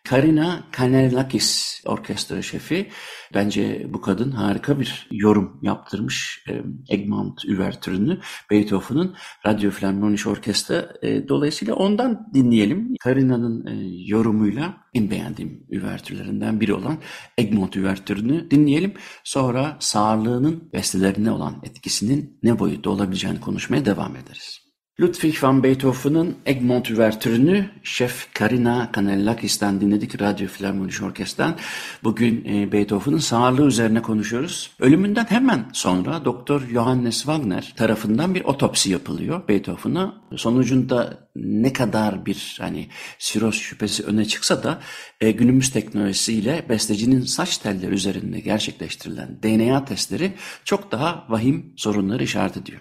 Karina 0.08 0.62
Kanellakis 0.72 1.80
orkestra 1.86 2.42
şefi. 2.42 2.88
Bence 3.34 3.86
bu 3.88 4.00
kadın 4.00 4.30
harika 4.30 4.80
bir 4.80 5.08
yorum 5.10 5.60
yaptırmış 5.62 6.44
e, 6.48 6.62
Egmont 6.94 7.44
Üvertürünü 7.44 8.20
Beethoven'ın 8.50 9.16
Radyo 9.46 9.70
Filarmonik 9.70 10.26
Orkestra. 10.26 10.92
E, 11.02 11.28
dolayısıyla 11.28 11.74
ondan 11.74 12.30
dinleyelim. 12.34 12.94
Karina'nın 13.00 13.66
e, 13.66 13.72
yorumuyla 14.06 14.76
en 14.94 15.10
beğendiğim 15.10 15.66
üvertürlerinden 15.70 16.60
biri 16.60 16.74
olan 16.74 16.98
Egmont 17.38 17.76
Üvertürünü 17.76 18.50
dinleyelim. 18.50 18.94
Sonra 19.24 19.76
sağlığının 19.80 20.70
bestelerine 20.72 21.30
olan 21.30 21.60
etkisinin 21.62 22.38
ne 22.42 22.58
boyutta 22.58 22.90
olabileceğini 22.90 23.40
konuşmaya 23.40 23.84
devam 23.84 24.16
ederiz. 24.16 24.67
Ludwig 25.00 25.42
van 25.42 25.62
Beethoven'ın 25.62 26.36
Egmont 26.46 26.90
Üvertürünü 26.90 27.70
Şef 27.82 28.34
Karina 28.34 28.92
Kanellakis'ten 28.92 29.80
dinledik 29.80 30.20
Radyo 30.22 30.48
Filarmonik 30.48 31.02
Orkestra'dan. 31.02 31.56
Bugün 32.04 32.44
e, 32.44 32.72
Beethoven'ın 32.72 33.18
sağlığı 33.18 33.66
üzerine 33.66 34.02
konuşuyoruz. 34.02 34.70
Ölümünden 34.80 35.24
hemen 35.28 35.66
sonra 35.72 36.24
Doktor 36.24 36.60
Johannes 36.60 37.16
Wagner 37.16 37.74
tarafından 37.76 38.34
bir 38.34 38.44
otopsi 38.44 38.90
yapılıyor 38.90 39.48
Beethoven'a. 39.48 40.14
Sonucunda 40.36 41.28
ne 41.36 41.72
kadar 41.72 42.26
bir 42.26 42.56
hani 42.60 42.88
siroz 43.18 43.54
şüphesi 43.54 44.04
öne 44.04 44.24
çıksa 44.24 44.62
da 44.62 44.80
e, 45.20 45.30
günümüz 45.30 45.70
teknolojisiyle 45.70 46.66
bestecinin 46.68 47.22
saç 47.22 47.58
telleri 47.58 47.94
üzerinde 47.94 48.40
gerçekleştirilen 48.40 49.38
DNA 49.42 49.84
testleri 49.84 50.32
çok 50.64 50.92
daha 50.92 51.26
vahim 51.28 51.72
sorunları 51.76 52.24
işaret 52.24 52.56
ediyor. 52.56 52.80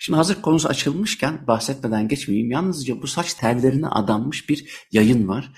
Şimdi 0.00 0.16
hazır 0.16 0.42
konusu 0.42 0.68
açılmışken 0.68 1.46
bahsetmeden 1.46 2.08
geçmeyeyim. 2.08 2.50
Yalnızca 2.50 3.02
bu 3.02 3.06
saç 3.06 3.34
tellerine 3.34 3.88
adanmış 3.88 4.48
bir 4.48 4.86
yayın 4.92 5.28
var. 5.28 5.52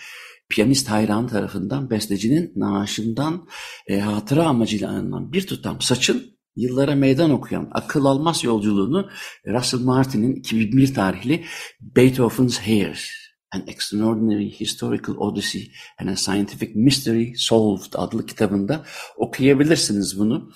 Piyanist 0.49 0.91
hayran 0.91 1.29
tarafından 1.29 1.91
bestecinin 1.91 2.53
naaşından 2.57 3.49
e, 3.87 4.01
hatıra 4.01 4.45
amacıyla 4.45 4.91
alınan 4.91 5.33
bir 5.33 5.47
tutam 5.47 5.81
saçın 5.81 6.37
yıllara 6.57 6.95
meydan 6.95 7.31
okuyan 7.31 7.69
akıl 7.73 8.05
almaz 8.05 8.45
yolculuğunu 8.45 9.11
Russell 9.47 9.81
Martin'in 9.81 10.35
2001 10.35 10.95
tarihli 10.95 11.45
Beethoven's 11.81 12.59
Hair 12.59 13.27
An 13.53 13.65
Extraordinary 13.67 14.51
Historical 14.51 15.17
Odyssey 15.17 15.73
and 15.99 16.09
a 16.09 16.17
Scientific 16.17 16.73
Mystery 16.75 17.33
Solved 17.37 17.93
adlı 17.95 18.27
kitabında 18.27 18.85
okuyabilirsiniz 19.17 20.19
bunu. 20.19 20.51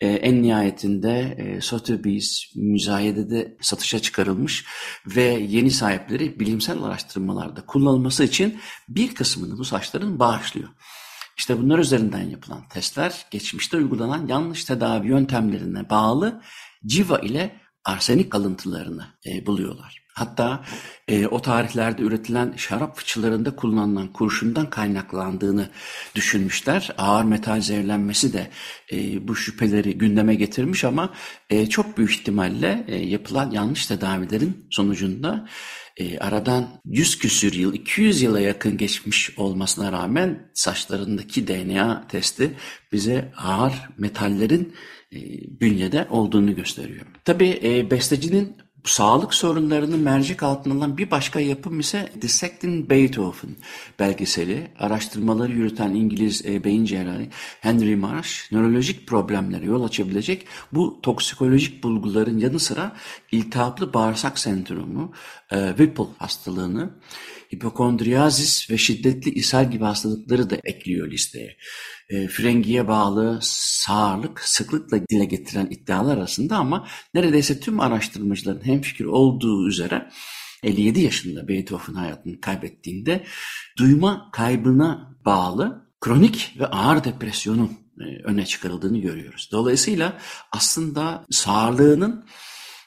Ee, 0.00 0.08
en 0.08 0.42
nihayetinde 0.42 1.36
e, 1.38 1.60
Sotheby's 1.60 2.56
müzayedede 2.56 3.56
satışa 3.60 3.98
çıkarılmış 3.98 4.64
ve 5.06 5.22
yeni 5.24 5.70
sahipleri 5.70 6.40
bilimsel 6.40 6.82
araştırmalarda 6.82 7.66
kullanılması 7.66 8.24
için 8.24 8.60
bir 8.88 9.14
kısmını 9.14 9.58
bu 9.58 9.64
saçların 9.64 10.18
bağışlıyor. 10.18 10.68
İşte 11.38 11.58
bunlar 11.58 11.78
üzerinden 11.78 12.22
yapılan 12.22 12.68
testler 12.68 13.26
geçmişte 13.30 13.76
uygulanan 13.76 14.26
yanlış 14.26 14.64
tedavi 14.64 15.08
yöntemlerine 15.08 15.90
bağlı 15.90 16.42
civa 16.86 17.18
ile 17.18 17.60
arsenik 17.84 18.34
alıntılarını 18.34 19.06
e, 19.26 19.46
buluyorlar. 19.46 20.06
Hatta 20.20 20.64
e, 21.08 21.26
o 21.26 21.42
tarihlerde 21.42 22.02
üretilen 22.02 22.54
şarap 22.56 22.96
fıçılarında 22.96 23.56
kullanılan 23.56 24.12
kurşundan 24.12 24.70
kaynaklandığını 24.70 25.68
düşünmüşler. 26.14 26.94
Ağır 26.98 27.24
metal 27.24 27.60
zehirlenmesi 27.60 28.32
de 28.32 28.50
e, 28.92 29.28
bu 29.28 29.36
şüpheleri 29.36 29.98
gündeme 29.98 30.34
getirmiş 30.34 30.84
ama 30.84 31.14
e, 31.50 31.66
çok 31.66 31.98
büyük 31.98 32.10
ihtimalle 32.10 32.84
e, 32.88 32.96
yapılan 32.96 33.50
yanlış 33.50 33.86
tedavilerin 33.86 34.66
sonucunda 34.70 35.48
e, 35.96 36.18
aradan 36.18 36.68
100 36.84 37.18
küsür 37.18 37.52
yıl, 37.52 37.74
200 37.74 38.22
yıla 38.22 38.40
yakın 38.40 38.76
geçmiş 38.76 39.38
olmasına 39.38 39.92
rağmen 39.92 40.50
saçlarındaki 40.54 41.48
DNA 41.48 42.06
testi 42.08 42.56
bize 42.92 43.32
ağır 43.36 43.72
metallerin 43.98 44.74
e, 45.12 45.18
bünyede 45.60 46.06
olduğunu 46.10 46.54
gösteriyor. 46.54 47.06
Tabii 47.24 47.60
e, 47.62 47.90
bestecinin 47.90 48.56
sağlık 48.84 49.34
sorunlarını 49.34 49.96
mercek 49.96 50.42
altına 50.42 50.74
alan 50.74 50.98
bir 50.98 51.10
başka 51.10 51.40
yapım 51.40 51.80
ise 51.80 52.12
Dissecting 52.22 52.90
Beethoven 52.90 53.56
belgeseli. 53.98 54.70
Araştırmaları 54.78 55.52
yürüten 55.52 55.94
İngiliz 55.94 56.46
e, 56.46 56.64
beyin 56.64 56.84
cerrahı 56.84 57.26
Henry 57.60 57.96
Marsh, 57.96 58.52
nörolojik 58.52 59.06
problemlere 59.06 59.64
yol 59.64 59.84
açabilecek 59.84 60.46
bu 60.72 61.00
toksikolojik 61.02 61.82
bulguların 61.82 62.38
yanı 62.38 62.58
sıra 62.58 62.96
iltihaplı 63.32 63.94
bağırsak 63.94 64.38
sendromu, 64.38 65.12
e, 65.52 65.68
Whipple 65.68 66.04
hastalığını, 66.18 66.90
hipokondriyazis 67.54 68.70
ve 68.70 68.78
şiddetli 68.78 69.30
ishal 69.30 69.70
gibi 69.70 69.84
hastalıkları 69.84 70.50
da 70.50 70.56
ekliyor 70.64 71.10
listeye. 71.10 71.56
E, 72.08 72.28
frengiye 72.28 72.88
bağlı 72.88 73.38
sağırlık 73.42 74.40
sıklıkla 74.40 75.08
dile 75.08 75.24
getiren 75.24 75.66
iddialar 75.70 76.16
arasında 76.16 76.56
ama 76.56 76.88
neredeyse 77.14 77.60
tüm 77.60 77.80
araştırmacıların 77.80 78.66
hemfikir 78.66 79.04
olduğu 79.04 79.68
üzere 79.68 80.10
57 80.62 81.00
yaşında 81.00 81.48
Beethoven 81.48 81.94
hayatını 81.94 82.40
kaybettiğinde 82.40 83.24
duyma 83.78 84.30
kaybına 84.32 85.16
bağlı 85.24 85.90
kronik 86.00 86.54
ve 86.58 86.66
ağır 86.66 87.04
depresyonun 87.04 87.78
e, 88.00 88.04
öne 88.24 88.46
çıkarıldığını 88.46 88.98
görüyoruz. 88.98 89.48
Dolayısıyla 89.52 90.18
aslında 90.52 91.24
sağlığının 91.30 92.24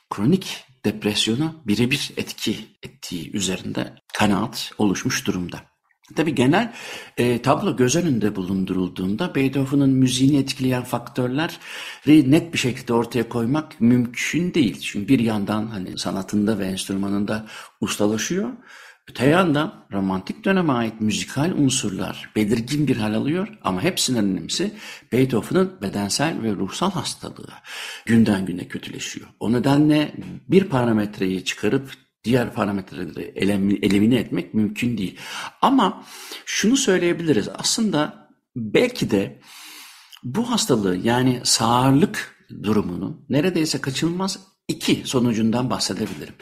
kronik 0.10 0.66
depresyona 0.86 1.56
birebir 1.66 2.12
etki 2.18 2.58
ettiği 2.84 3.32
üzerinde 3.32 3.96
kanaat 4.14 4.72
oluşmuş 4.78 5.28
durumda. 5.28 5.74
Tabi 6.16 6.36
genel 6.36 6.74
e, 7.18 7.42
tablo 7.42 7.78
göz 7.78 7.96
önünde 7.96 8.36
bulundurulduğunda 8.36 9.36
Beethoven'ın 9.36 9.90
müziğini 9.90 10.38
etkileyen 10.38 10.84
faktörleri 10.84 12.32
net 12.32 12.54
bir 12.54 12.58
şekilde 12.58 12.94
ortaya 12.94 13.30
koymak 13.30 13.82
mümkün 13.82 14.54
değil. 14.54 14.80
Çünkü 14.80 15.08
bir 15.08 15.20
yandan 15.20 15.68
hani 15.68 15.98
sanatında 15.98 16.60
ve 16.60 16.66
enstrümanında 16.66 17.46
ustalaşıyor. 17.82 18.50
Öte 19.10 19.26
yandan 19.26 19.86
romantik 19.92 20.46
döneme 20.46 20.74
ait 20.74 21.02
müzikal 21.02 21.52
unsurlar 21.52 22.32
belirgin 22.36 22.88
bir 22.88 22.98
hal 22.98 23.14
alıyor 23.14 23.48
ama 23.64 23.84
hepsinin 23.84 24.18
önemlisi 24.18 24.74
Beethoven'ın 25.12 25.82
bedensel 25.82 26.42
ve 26.44 26.52
ruhsal 26.52 26.92
hastalığı 26.92 27.54
günden 28.06 28.46
güne 28.46 28.68
kötüleşiyor. 28.68 29.28
O 29.40 29.52
nedenle 29.52 30.14
bir 30.48 30.64
parametreyi 30.64 31.46
çıkarıp 31.46 31.92
diğer 32.24 32.54
parametreleri 32.54 33.34
elimine 33.82 34.16
etmek 34.16 34.54
mümkün 34.54 34.98
değil. 34.98 35.18
Ama 35.62 36.04
şunu 36.46 36.78
söyleyebiliriz. 36.78 37.50
Aslında 37.56 38.30
belki 38.56 39.12
de 39.12 39.42
bu 40.24 40.52
hastalığı 40.52 40.98
yani 40.98 41.42
sağırlık 41.44 42.36
durumunu 42.64 43.26
neredeyse 43.30 43.82
kaçınılmaz 43.82 44.40
iki 44.68 45.02
sonucundan 45.06 45.70
bahsedebilirim. 45.70 46.36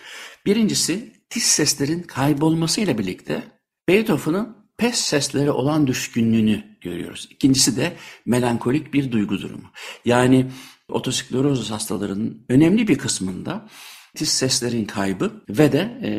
Birincisi 0.45 1.20
tiz 1.32 1.44
seslerin 1.44 2.04
kaybolmasıyla 2.04 2.98
birlikte 2.98 3.44
Beethoven'ın 3.88 4.58
pes 4.78 4.96
seslere 4.96 5.52
olan 5.52 5.88
düşkünlüğünü 5.88 6.63
görüyoruz. 6.82 7.28
İkincisi 7.32 7.78
de 7.78 7.94
melankolik 8.26 8.94
bir 8.94 9.12
duygu 9.12 9.41
durumu. 9.41 9.72
Yani 10.06 10.46
otoskleroz 10.89 11.72
hastalarının 11.72 12.46
önemli 12.50 12.88
bir 12.88 12.98
kısmında 12.98 13.67
tiz 14.15 14.30
seslerin 14.30 14.86
kaybı 14.86 15.32
ve 15.50 15.72
de 15.72 15.80
e, 16.04 16.10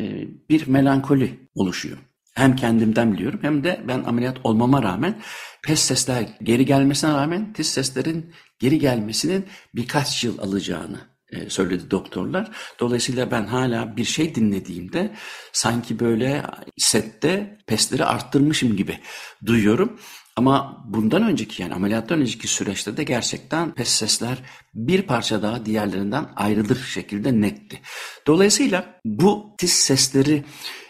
bir 0.49 0.67
melankoli 0.67 1.49
oluşuyor. 1.55 1.97
Hem 2.35 2.55
kendimden 2.55 3.13
biliyorum 3.13 3.39
hem 3.41 3.63
de 3.63 3.83
ben 3.87 4.03
ameliyat 4.03 4.37
olmama 4.43 4.83
rağmen 4.83 5.21
pes 5.63 5.79
sesler 5.79 6.27
geri 6.43 6.65
gelmesine 6.65 7.13
rağmen 7.13 7.53
tiz 7.53 7.67
seslerin 7.67 8.33
geri 8.59 8.79
gelmesinin 8.79 9.45
birkaç 9.75 10.23
yıl 10.23 10.39
alacağını 10.39 11.12
söyledi 11.49 11.91
doktorlar. 11.91 12.51
Dolayısıyla 12.79 13.31
ben 13.31 13.45
hala 13.45 13.97
bir 13.97 14.05
şey 14.05 14.35
dinlediğimde 14.35 15.13
sanki 15.53 15.99
böyle 15.99 16.43
sette 16.77 17.57
pesleri 17.67 18.05
arttırmışım 18.05 18.75
gibi 18.75 18.99
duyuyorum. 19.45 19.99
Ama 20.35 20.83
bundan 20.87 21.23
önceki 21.23 21.61
yani 21.61 21.73
ameliyattan 21.73 22.21
önceki 22.21 22.47
süreçte 22.47 22.97
de 22.97 23.03
gerçekten 23.03 23.73
pes 23.73 23.89
sesler 23.89 24.37
bir 24.73 25.01
parça 25.01 25.41
daha 25.41 25.65
diğerlerinden 25.65 26.29
ayrılır 26.35 26.79
şekilde 26.79 27.41
netti. 27.41 27.81
Dolayısıyla 28.27 28.99
bu 29.05 29.55
tiz 29.57 29.73
sesleri 29.73 30.43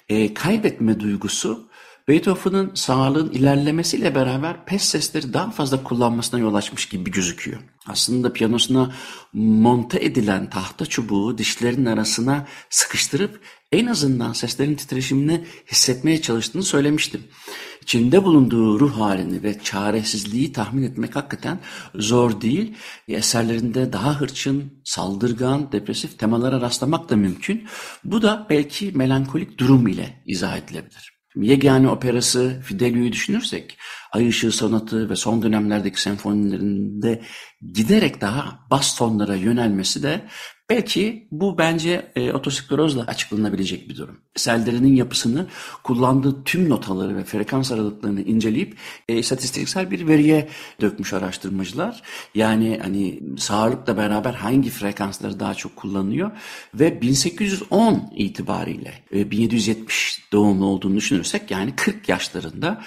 e, 0.09 0.33
kaybetme 0.33 0.99
duygusu 0.99 1.69
Beethoven'ın 2.07 2.71
sağlığın 2.73 3.31
ilerlemesiyle 3.31 4.15
beraber 4.15 4.65
pes 4.65 4.83
sesleri 4.83 5.33
daha 5.33 5.51
fazla 5.51 5.83
kullanmasına 5.83 6.39
yol 6.39 6.53
açmış 6.53 6.89
gibi 6.89 7.11
gözüküyor. 7.11 7.59
Aslında 7.87 8.33
piyanosuna 8.33 8.91
monte 9.33 10.05
edilen 10.05 10.49
tahta 10.49 10.85
çubuğu 10.85 11.37
dişlerin 11.37 11.85
arasına 11.85 12.47
sıkıştırıp 12.69 13.39
en 13.71 13.85
azından 13.85 14.33
seslerin 14.33 14.75
titreşimini 14.75 15.45
hissetmeye 15.71 16.21
çalıştığını 16.21 16.63
söylemiştim. 16.63 17.21
İçinde 17.81 18.23
bulunduğu 18.23 18.79
ruh 18.79 18.99
halini 18.99 19.43
ve 19.43 19.59
çaresizliği 19.59 20.53
tahmin 20.53 20.83
etmek 20.83 21.15
hakikaten 21.15 21.59
zor 21.95 22.41
değil. 22.41 22.73
Eserlerinde 23.07 23.93
daha 23.93 24.21
hırçın, 24.21 24.81
saldırgan, 24.83 25.71
depresif 25.71 26.19
temalara 26.19 26.61
rastlamak 26.61 27.09
da 27.09 27.15
mümkün. 27.15 27.67
Bu 28.03 28.21
da 28.21 28.47
belki 28.49 28.91
melankolik 28.95 29.57
durum 29.57 29.87
ile 29.87 30.23
izah 30.25 30.57
edilebilir. 30.57 31.12
Yegane 31.35 31.89
operası 31.89 32.61
Fidelius'u 32.63 33.11
düşünürsek, 33.11 33.77
Ay 34.11 34.27
Işığı 34.27 34.51
Sonatı 34.51 35.09
ve 35.09 35.15
son 35.15 35.41
dönemlerdeki 35.41 36.01
senfonilerinde 36.01 37.21
giderek 37.73 38.21
daha 38.21 38.59
bas 38.71 38.97
tonlara 38.97 39.35
yönelmesi 39.35 40.03
de 40.03 40.27
Belki 40.69 41.27
bu 41.31 41.57
bence 41.57 42.11
e, 42.15 42.31
otosklerozla 42.31 43.03
açıklanabilecek 43.03 43.89
bir 43.89 43.97
durum. 43.97 44.17
Sellerinin 44.35 44.95
yapısını, 44.95 45.47
kullandığı 45.83 46.43
tüm 46.43 46.69
notaları 46.69 47.17
ve 47.17 47.23
frekans 47.23 47.71
aralıklarını 47.71 48.21
inceleyip 48.21 48.77
e, 49.09 49.17
istatistiksel 49.17 49.91
bir 49.91 50.07
veriye 50.07 50.49
dökmüş 50.81 51.13
araştırmacılar. 51.13 52.01
Yani 52.35 52.79
hani 52.83 53.19
sağırlıkla 53.37 53.97
beraber 53.97 54.33
hangi 54.33 54.69
frekansları 54.69 55.39
daha 55.39 55.53
çok 55.53 55.75
kullanıyor 55.75 56.31
ve 56.73 57.01
1810 57.01 58.13
itibariyle 58.15 58.93
e, 59.13 59.31
1770 59.31 60.21
doğumlu 60.31 60.65
olduğunu 60.65 60.95
düşünürsek 60.95 61.51
yani 61.51 61.75
40 61.75 62.09
yaşlarında 62.09 62.81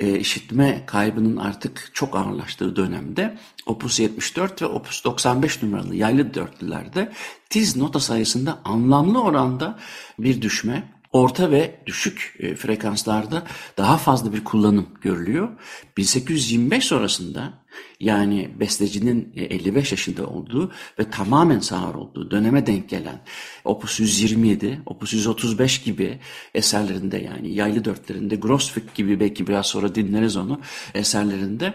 e, 0.00 0.18
işitme 0.18 0.82
kaybının 0.86 1.36
artık 1.36 1.90
çok 1.92 2.16
ağırlaştığı 2.16 2.76
dönemde 2.76 3.38
Opus 3.66 4.00
74 4.00 4.62
ve 4.62 4.66
Opus 4.66 5.04
95 5.04 5.62
numaralı 5.62 5.94
yaylı 5.94 6.34
dörtlülerde 6.34 7.12
tiz 7.50 7.76
nota 7.76 8.00
sayısında 8.00 8.58
anlamlı 8.64 9.22
oranda 9.22 9.78
bir 10.18 10.42
düşme 10.42 10.82
orta 11.12 11.50
ve 11.50 11.82
düşük 11.86 12.36
e, 12.38 12.54
frekanslarda 12.54 13.46
daha 13.78 13.96
fazla 13.98 14.32
bir 14.32 14.44
kullanım 14.44 14.88
görülüyor. 15.00 15.48
1825 15.96 16.84
sonrasında 16.84 17.62
yani 18.00 18.50
bestecinin 18.60 19.32
55 19.36 19.92
e, 19.92 19.94
yaşında 19.94 20.26
olduğu 20.26 20.72
ve 20.98 21.10
tamamen 21.10 21.60
sağır 21.60 21.94
olduğu 21.94 22.30
döneme 22.30 22.66
denk 22.66 22.88
gelen 22.88 23.24
Opus 23.64 24.00
127, 24.00 24.80
Opus 24.86 25.12
135 25.12 25.82
gibi 25.82 26.20
eserlerinde 26.54 27.18
yani 27.18 27.54
yaylı 27.54 27.84
dörtlerinde 27.84 28.36
Grossfick 28.36 28.94
gibi 28.94 29.20
belki 29.20 29.46
biraz 29.46 29.66
sonra 29.66 29.94
dinleriz 29.94 30.36
onu 30.36 30.60
eserlerinde 30.94 31.74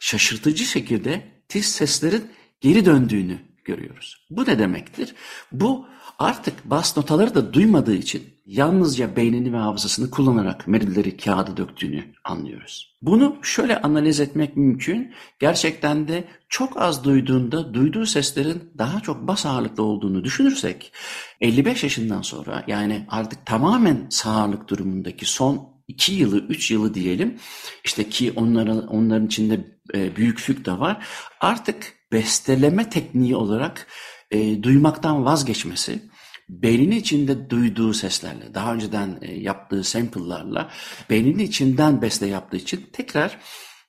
şaşırtıcı 0.00 0.64
şekilde 0.64 1.22
tiz 1.48 1.66
seslerin 1.66 2.24
geri 2.60 2.84
döndüğünü 2.84 3.38
görüyoruz. 3.64 4.26
Bu 4.30 4.44
ne 4.44 4.58
demektir? 4.58 5.14
Bu 5.52 5.86
artık 6.18 6.64
bas 6.64 6.96
notaları 6.96 7.34
da 7.34 7.52
duymadığı 7.52 7.94
için 7.94 8.34
yalnızca 8.46 9.16
beynini 9.16 9.52
ve 9.52 9.56
hafızasını 9.56 10.10
kullanarak 10.10 10.68
melodileri 10.68 11.16
kağıda 11.16 11.56
döktüğünü 11.56 12.04
anlıyoruz. 12.24 12.96
Bunu 13.02 13.36
şöyle 13.42 13.80
analiz 13.80 14.20
etmek 14.20 14.56
mümkün. 14.56 15.14
Gerçekten 15.38 16.08
de 16.08 16.24
çok 16.48 16.80
az 16.80 17.04
duyduğunda 17.04 17.74
duyduğu 17.74 18.06
seslerin 18.06 18.72
daha 18.78 19.00
çok 19.00 19.28
bas 19.28 19.46
ağırlıklı 19.46 19.82
olduğunu 19.82 20.24
düşünürsek 20.24 20.92
55 21.40 21.82
yaşından 21.82 22.22
sonra 22.22 22.64
yani 22.66 23.06
artık 23.08 23.46
tamamen 23.46 24.06
sağırlık 24.10 24.68
durumundaki 24.68 25.24
son 25.24 25.74
2 25.88 26.12
yılı, 26.12 26.38
3 26.38 26.70
yılı 26.70 26.94
diyelim. 26.94 27.38
İşte 27.84 28.08
ki 28.08 28.32
onların 28.36 28.86
onların 28.86 29.26
içinde 29.26 29.60
e, 29.94 30.16
büyük 30.16 30.38
füg 30.38 30.66
de 30.66 30.78
var. 30.78 31.06
Artık 31.40 31.92
besteleme 32.12 32.90
tekniği 32.90 33.36
olarak 33.36 33.86
e, 34.34 34.62
duymaktan 34.62 35.24
vazgeçmesi, 35.24 36.02
beyninin 36.48 36.96
içinde 36.96 37.50
duyduğu 37.50 37.94
seslerle, 37.94 38.54
daha 38.54 38.74
önceden 38.74 39.18
e, 39.22 39.34
yaptığı 39.34 39.84
sample'larla 39.84 40.70
beyninin 41.10 41.38
içinden 41.38 42.02
beste 42.02 42.26
yaptığı 42.26 42.56
için 42.56 42.86
tekrar 42.92 43.38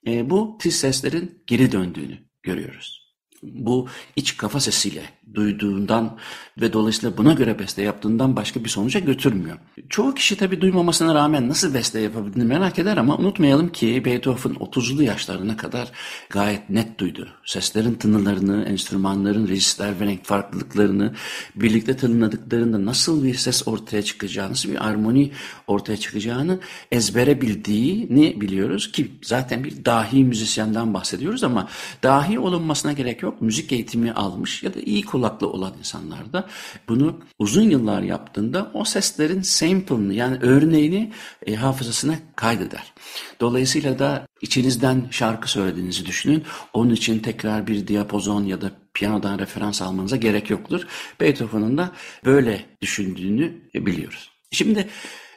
e, 0.06 0.30
bu 0.30 0.58
tiz 0.60 0.76
seslerin 0.76 1.42
geri 1.46 1.72
döndüğünü 1.72 2.18
görüyoruz. 2.42 3.16
Bu 3.42 3.88
iç 4.16 4.36
kafa 4.36 4.60
sesiyle 4.60 5.02
duyduğundan 5.34 6.16
ve 6.60 6.72
dolayısıyla 6.72 7.16
buna 7.16 7.32
göre 7.32 7.58
beste 7.58 7.82
yaptığından 7.82 8.36
başka 8.36 8.64
bir 8.64 8.68
sonuca 8.68 9.00
götürmüyor. 9.00 9.58
Çoğu 9.88 10.14
kişi 10.14 10.36
tabii 10.36 10.60
duymamasına 10.60 11.14
rağmen 11.14 11.48
nasıl 11.48 11.74
beste 11.74 12.00
yapabildiğini 12.00 12.48
merak 12.48 12.78
eder 12.78 12.96
ama 12.96 13.18
unutmayalım 13.18 13.68
ki 13.68 14.04
Beethoven 14.04 14.54
30'lu 14.54 15.02
yaşlarına 15.02 15.56
kadar 15.56 15.92
gayet 16.30 16.70
net 16.70 16.98
duydu. 16.98 17.28
Seslerin 17.44 17.94
tınılarını, 17.94 18.64
enstrümanların 18.64 19.48
rejistler 19.48 20.00
ve 20.00 20.06
renk 20.06 20.24
farklılıklarını 20.24 21.14
birlikte 21.56 21.96
tınladıklarında 21.96 22.84
nasıl 22.84 23.24
bir 23.24 23.34
ses 23.34 23.68
ortaya 23.68 24.02
çıkacağını, 24.02 24.50
nasıl 24.50 24.70
bir 24.70 24.88
armoni 24.88 25.32
ortaya 25.66 25.96
çıkacağını 25.96 26.58
ezbere 26.92 27.40
bildiğini 27.40 28.40
biliyoruz 28.40 28.92
ki 28.92 29.12
zaten 29.22 29.64
bir 29.64 29.84
dahi 29.84 30.24
müzisyenden 30.24 30.94
bahsediyoruz 30.94 31.44
ama 31.44 31.68
dahi 32.02 32.38
olunmasına 32.38 32.92
gerek 32.92 33.22
yok. 33.22 33.42
Müzik 33.42 33.72
eğitimi 33.72 34.12
almış 34.12 34.62
ya 34.62 34.74
da 34.74 34.80
iyi 34.80 35.02
kulaklı 35.16 35.50
olan 35.50 35.72
insanlar 35.78 36.32
da 36.32 36.46
bunu 36.88 37.20
uzun 37.38 37.70
yıllar 37.70 38.02
yaptığında 38.02 38.70
o 38.74 38.84
seslerin 38.84 39.42
sample'ını 39.42 40.14
yani 40.14 40.38
örneğini 40.42 41.12
e, 41.46 41.54
hafızasına 41.54 42.14
kaydeder. 42.36 42.92
Dolayısıyla 43.40 43.98
da 43.98 44.26
içinizden 44.42 45.08
şarkı 45.10 45.50
söylediğinizi 45.50 46.06
düşünün. 46.06 46.44
Onun 46.72 46.90
için 46.90 47.18
tekrar 47.18 47.66
bir 47.66 47.88
diapozon 47.88 48.44
ya 48.44 48.60
da 48.60 48.70
piyanodan 48.94 49.38
referans 49.38 49.82
almanıza 49.82 50.16
gerek 50.16 50.50
yoktur. 50.50 50.86
Beethoven'ın 51.20 51.78
da 51.78 51.90
böyle 52.24 52.64
düşündüğünü 52.82 53.52
biliyoruz. 53.74 54.30
Şimdi 54.50 54.88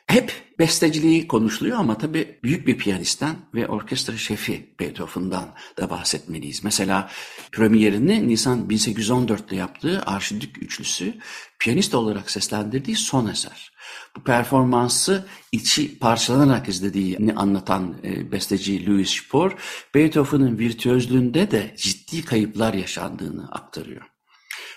hep 0.10 0.34
besteciliği 0.60 1.28
konuşuluyor 1.28 1.78
ama 1.78 1.98
tabii 1.98 2.40
büyük 2.44 2.68
bir 2.68 2.78
piyanistten 2.78 3.36
ve 3.54 3.68
orkestra 3.68 4.18
şefi 4.18 4.76
Beethoven'dan 4.80 5.54
da 5.78 5.90
bahsetmeliyiz. 5.90 6.64
Mesela 6.64 7.10
premierini 7.52 8.28
Nisan 8.28 8.68
1814'te 8.68 9.56
yaptığı 9.56 10.02
Arşidük 10.06 10.64
Üçlüsü 10.64 11.14
piyanist 11.60 11.96
olarak 11.96 12.32
seslendirdiği 12.32 12.96
son 12.96 13.28
eser. 13.28 13.72
Bu 14.18 14.24
performansı 14.24 15.26
içi 15.52 16.00
parçalanarak 16.00 16.70
izlediğini 16.70 17.34
anlatan 17.34 17.96
e, 18.04 18.32
besteci 18.32 18.88
Louis 18.88 19.10
Spohr, 19.10 19.52
Beethoven'ın 19.96 20.60
virtüözlüğünde 20.60 21.52
de 21.52 21.76
ciddi 21.78 22.26
kayıplar 22.26 22.74
yaşandığını 22.74 23.52
aktarıyor. 23.52 24.02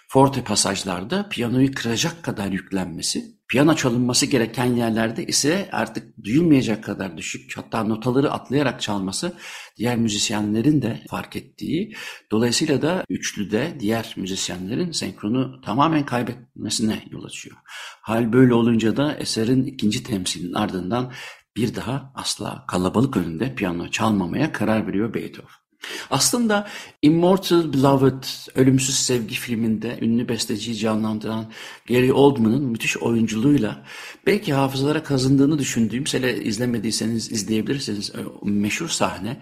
Forte 0.08 0.44
pasajlarda 0.44 1.28
piyanoyu 1.28 1.74
kıracak 1.74 2.22
kadar 2.22 2.46
yüklenmesi, 2.46 3.41
piyano 3.52 3.76
çalınması 3.76 4.26
gereken 4.26 4.64
yerlerde 4.64 5.26
ise 5.26 5.68
artık 5.72 6.24
duyulmayacak 6.24 6.84
kadar 6.84 7.16
düşük 7.16 7.56
hatta 7.56 7.84
notaları 7.84 8.32
atlayarak 8.32 8.80
çalması 8.80 9.32
diğer 9.76 9.96
müzisyenlerin 9.96 10.82
de 10.82 11.02
fark 11.10 11.36
ettiği. 11.36 11.94
Dolayısıyla 12.30 12.82
da 12.82 13.04
üçlüde 13.08 13.76
diğer 13.80 14.14
müzisyenlerin 14.16 14.92
senkronu 14.92 15.60
tamamen 15.60 16.06
kaybetmesine 16.06 17.04
yol 17.10 17.24
açıyor. 17.24 17.56
Hal 18.02 18.32
böyle 18.32 18.54
olunca 18.54 18.96
da 18.96 19.16
eserin 19.16 19.64
ikinci 19.66 20.02
temsilinin 20.02 20.54
ardından 20.54 21.12
bir 21.56 21.74
daha 21.74 22.12
asla 22.14 22.64
kalabalık 22.68 23.16
önünde 23.16 23.54
piyano 23.54 23.88
çalmamaya 23.90 24.52
karar 24.52 24.86
veriyor 24.86 25.14
Beethoven. 25.14 25.61
Aslında 26.10 26.68
Immortal 27.02 27.72
Beloved, 27.72 28.24
Ölümsüz 28.54 28.98
Sevgi 28.98 29.34
filminde 29.34 29.98
ünlü 30.00 30.28
besteciyi 30.28 30.76
canlandıran 30.76 31.46
Gary 31.88 32.12
Oldman'ın 32.12 32.64
müthiş 32.64 32.96
oyunculuğuyla 32.96 33.84
belki 34.26 34.54
hafızalara 34.54 35.02
kazındığını 35.02 35.58
düşündüğüm, 35.58 36.04
hele 36.04 36.44
izlemediyseniz 36.44 37.32
izleyebilirsiniz 37.32 38.12
meşhur 38.42 38.88
sahne 38.88 39.36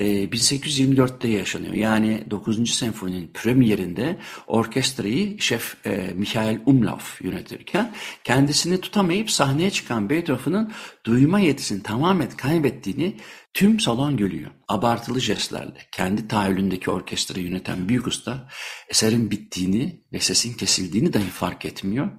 1824'te 0.00 1.28
ee, 1.28 1.30
yaşanıyor. 1.30 1.74
Yani 1.74 2.24
9. 2.30 2.70
senfoninin 2.70 3.30
premierinde 3.34 4.18
orkestrayı 4.46 5.40
şef 5.40 5.86
e, 5.86 6.12
Michael 6.14 6.60
Umlauf 6.66 7.22
yönetirken 7.22 7.94
kendisini 8.24 8.80
tutamayıp 8.80 9.30
sahneye 9.30 9.70
çıkan 9.70 10.10
Beethoven'ın 10.10 10.72
duyma 11.06 11.40
yetisini 11.40 11.82
tamamen 11.82 12.30
kaybettiğini 12.30 13.16
tüm 13.54 13.80
salon 13.80 14.16
görüyor. 14.16 14.50
Abartılı 14.68 15.20
jestlerle 15.20 15.86
kendi 15.92 16.28
tahayyülündeki 16.28 16.90
orkestrayı 16.90 17.46
yöneten 17.46 17.88
büyük 17.88 18.06
usta 18.06 18.48
eserin 18.88 19.30
bittiğini 19.30 20.04
ve 20.12 20.20
sesin 20.20 20.54
kesildiğini 20.54 21.12
dahi 21.12 21.30
fark 21.30 21.64
etmiyor. 21.64 22.10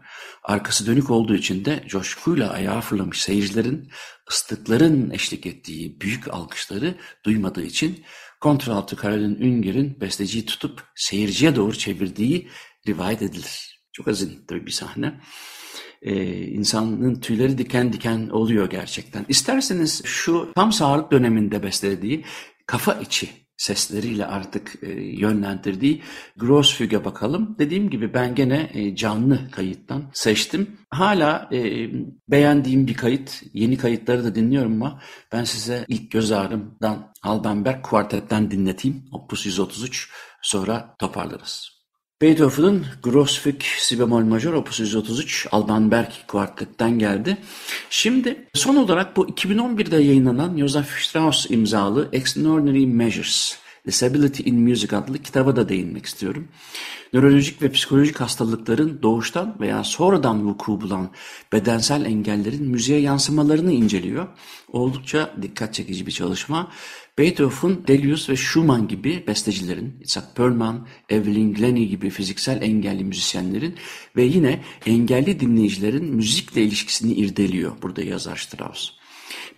Arkası 0.44 0.86
dönük 0.88 1.10
olduğu 1.10 1.36
için 1.36 1.66
de 1.66 1.84
coşkuyla 1.88 2.52
ayağa 2.52 2.82
fırlamış 2.82 3.22
seyircilerin 3.22 3.92
ıslıkların 4.32 5.10
eşlik 5.10 5.46
ettiği 5.46 6.02
büyük 6.02 6.34
alkışları 6.34 6.96
duymadığı 7.26 7.64
için 7.64 8.04
kontraltı 8.42 8.96
Karolin 8.96 9.42
Ünger'in 9.42 10.02
besteciyi 10.02 10.46
tutup 10.46 10.84
seyirciye 10.96 11.56
doğru 11.56 11.78
çevirdiği 11.78 12.50
rivayet 12.88 13.22
edilir. 13.22 13.82
Çok 13.92 14.08
azın 14.08 14.46
tabii 14.48 14.66
bir 14.66 14.72
sahne. 14.72 15.20
Ee, 16.02 16.42
insanın 16.42 17.16
tüyleri 17.16 17.58
diken 17.58 17.94
diken 17.94 18.30
oluyor 18.30 18.70
gerçekten. 18.70 19.26
İsterseniz 19.30 20.02
şu 20.06 20.52
tam 20.56 20.72
sağlık 20.72 21.12
döneminde 21.12 21.64
beslediği 21.64 22.26
kafa 22.66 22.94
içi 22.94 23.41
sesleriyle 23.62 24.26
artık 24.26 24.84
e, 24.84 24.92
yönlendirdiği 25.02 26.02
Grossfüge 26.38 27.06
bakalım. 27.06 27.56
Dediğim 27.60 27.90
gibi 27.90 28.14
ben 28.14 28.36
gene 28.36 28.70
e, 28.74 28.96
canlı 28.96 29.52
kayıttan 29.52 30.04
seçtim. 30.14 30.78
Hala 30.90 31.50
e, 31.52 31.90
beğendiğim 32.30 32.88
bir 32.88 32.94
kayıt. 32.94 33.44
Yeni 33.54 33.78
kayıtları 33.78 34.24
da 34.24 34.36
dinliyorum 34.36 34.84
ama 34.84 35.02
ben 35.32 35.44
size 35.44 35.86
ilk 35.88 36.12
göz 36.12 36.32
ağrımdan 36.32 37.14
Albenberg 37.24 37.84
kuartetten 37.84 38.52
dinleteyim. 38.52 39.06
Opus 39.12 39.46
133 39.46 40.12
sonra 40.42 40.96
toparlarız. 41.00 41.81
Beethoven'ın 42.22 42.86
Grossfüg 43.04 43.62
si 43.78 44.00
bemol 44.00 44.24
majör 44.24 44.54
opus 44.54 44.80
133 44.80 45.48
Alban 45.52 45.92
Berg 45.92 46.12
kuartetten 46.28 47.00
geldi. 47.00 47.38
Şimdi 47.90 48.46
son 48.54 48.76
olarak 48.76 49.18
bu 49.18 49.28
2011'de 49.28 49.96
yayınlanan 49.96 50.58
Joseph 50.58 51.00
Strauss 51.00 51.52
imzalı 51.52 52.10
Extraordinary 52.12 52.86
Measures 52.86 53.58
Disability 53.86 54.50
in 54.50 54.60
Music 54.60 54.96
adlı 54.96 55.18
kitaba 55.18 55.56
da 55.56 55.70
değinmek 55.70 56.06
istiyorum. 56.06 56.48
Nörolojik 57.14 57.62
ve 57.62 57.72
psikolojik 57.72 58.22
hastalıkların 58.22 59.00
doğuştan 59.02 59.56
veya 59.60 59.84
sonradan 59.84 60.48
vuku 60.48 60.82
bulan 60.82 61.10
bedensel 61.54 62.06
engellerin 62.06 62.68
müziğe 62.68 63.00
yansımalarını 63.00 63.72
inceliyor. 63.72 64.28
Oldukça 64.68 65.34
dikkat 65.42 65.74
çekici 65.74 66.08
bir 66.08 66.12
çalışma. 66.12 66.72
Beethoven, 67.18 67.88
Delius 67.88 68.30
ve 68.30 68.36
Schumann 68.36 68.88
gibi 68.88 69.24
bestecilerin, 69.28 69.98
Isaac 70.02 70.26
Perlman, 70.36 70.88
Evelyn 71.10 71.54
Glennie 71.54 71.86
gibi 71.86 72.10
fiziksel 72.10 72.62
engelli 72.62 73.04
müzisyenlerin 73.04 73.76
ve 74.16 74.24
yine 74.24 74.64
engelli 74.86 75.40
dinleyicilerin 75.40 76.06
müzikle 76.16 76.64
ilişkisini 76.64 77.14
irdeliyor 77.14 77.82
burada 77.82 78.02
yazar 78.02 78.38
Strauss. 78.38 78.92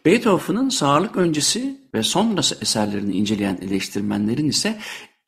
Beethoven'ın 0.05 0.69
sağlık 0.69 1.17
öncesi 1.17 1.81
ve 1.93 2.03
sonrası 2.03 2.57
eserlerini 2.61 3.15
inceleyen 3.15 3.59
eleştirmenlerin 3.61 4.49
ise 4.49 4.79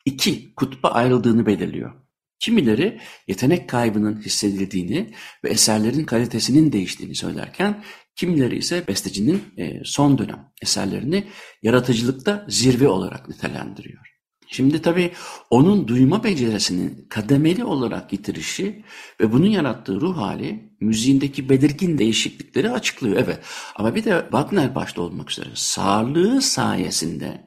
iki 0.04 0.54
kutba 0.54 0.88
ayrıldığını 0.88 1.46
belirliyor. 1.46 1.94
Kimileri 2.38 3.00
yetenek 3.28 3.68
kaybının 3.68 4.22
hissedildiğini 4.22 5.14
ve 5.44 5.48
eserlerin 5.48 6.04
kalitesinin 6.04 6.72
değiştiğini 6.72 7.14
söylerken 7.14 7.84
kimileri 8.16 8.56
ise 8.56 8.84
bestecinin 8.88 9.42
e, 9.56 9.80
son 9.84 10.18
dönem 10.18 10.48
eserlerini 10.62 11.24
yaratıcılıkta 11.62 12.46
zirve 12.48 12.88
olarak 12.88 13.28
nitelendiriyor. 13.28 14.16
Şimdi 14.48 14.82
tabii 14.82 15.12
onun 15.50 15.88
duyma 15.88 16.24
becerisinin 16.24 17.06
kademeli 17.08 17.64
olarak 17.64 18.12
yitirişi 18.12 18.84
ve 19.20 19.32
bunun 19.32 19.46
yarattığı 19.46 20.00
ruh 20.00 20.16
hali 20.16 20.72
müziğindeki 20.80 21.48
belirgin 21.48 21.98
değişiklikleri 21.98 22.70
açıklıyor. 22.70 23.16
Evet 23.24 23.40
ama 23.76 23.94
bir 23.94 24.04
de 24.04 24.20
Wagner 24.22 24.74
başta 24.74 25.02
olmak 25.02 25.30
üzere 25.30 25.48
sağlığı 25.54 26.42
sayesinde 26.42 27.46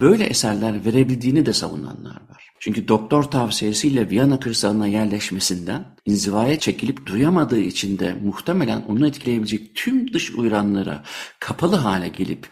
böyle 0.00 0.24
eserler 0.24 0.84
verebildiğini 0.84 1.46
de 1.46 1.52
savunanlar 1.52 2.20
var. 2.30 2.50
Çünkü 2.60 2.88
doktor 2.88 3.22
tavsiyesiyle 3.22 4.10
Viyana 4.10 4.40
kırsalına 4.40 4.86
yerleşmesinden 4.86 5.84
inzivaya 6.06 6.58
çekilip 6.58 7.06
duyamadığı 7.06 7.60
için 7.60 7.98
de 7.98 8.14
muhtemelen 8.24 8.82
onu 8.88 9.06
etkileyebilecek 9.06 9.74
tüm 9.74 10.12
dış 10.12 10.30
uyaranlara 10.30 11.02
kapalı 11.40 11.76
hale 11.76 12.08
gelip 12.08 12.48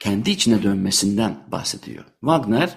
kendi 0.00 0.30
içine 0.30 0.62
dönmesinden 0.62 1.44
bahsediyor. 1.52 2.04
Wagner 2.20 2.76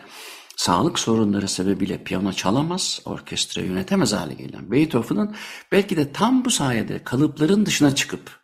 sağlık 0.56 1.00
sorunları 1.00 1.48
sebebiyle 1.48 2.04
piyano 2.04 2.34
çalamaz, 2.34 3.02
orkestra 3.06 3.62
yönetemez 3.62 4.14
hale 4.14 4.34
gelen 4.34 4.72
Beethoven'ın 4.72 5.36
belki 5.72 5.98
de 5.98 6.12
tam 6.12 6.46
bu 6.46 6.52
sayede 6.52 7.04
kalıpların 7.04 7.66
dışına 7.66 7.96
çıkıp 7.96 8.40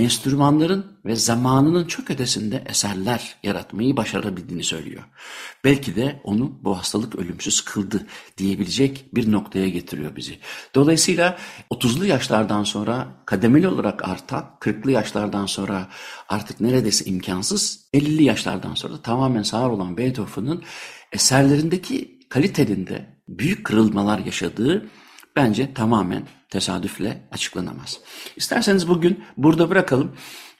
enstrümanların 0.00 0.86
ve 1.04 1.16
zamanının 1.16 1.84
çok 1.84 2.10
ötesinde 2.10 2.64
eserler 2.66 3.36
yaratmayı 3.42 3.96
başarabildiğini 3.96 4.64
söylüyor. 4.64 5.02
Belki 5.64 5.96
de 5.96 6.20
onu 6.24 6.58
bu 6.62 6.78
hastalık 6.78 7.16
ölümsüz 7.16 7.60
kıldı 7.60 8.06
diyebilecek 8.38 9.04
bir 9.14 9.32
noktaya 9.32 9.68
getiriyor 9.68 10.16
bizi. 10.16 10.38
Dolayısıyla 10.74 11.38
30'lu 11.70 12.06
yaşlardan 12.06 12.64
sonra 12.64 13.08
kademeli 13.26 13.68
olarak 13.68 14.08
artan, 14.08 14.56
40'lı 14.60 14.92
yaşlardan 14.92 15.46
sonra 15.46 15.88
artık 16.28 16.60
neredeyse 16.60 17.04
imkansız, 17.04 17.88
50'li 17.94 18.24
yaşlardan 18.24 18.74
sonra 18.74 19.02
tamamen 19.02 19.42
sağır 19.42 19.70
olan 19.70 19.96
Beethoven'ın 19.96 20.62
eserlerindeki 21.12 22.20
kalitenin 22.28 22.88
büyük 23.28 23.64
kırılmalar 23.64 24.18
yaşadığı 24.18 24.90
bence 25.36 25.74
tamamen 25.74 26.22
tesadüfle 26.50 27.28
açıklanamaz. 27.32 28.00
İsterseniz 28.36 28.88
bugün 28.88 29.24
burada 29.36 29.70
bırakalım. 29.70 30.12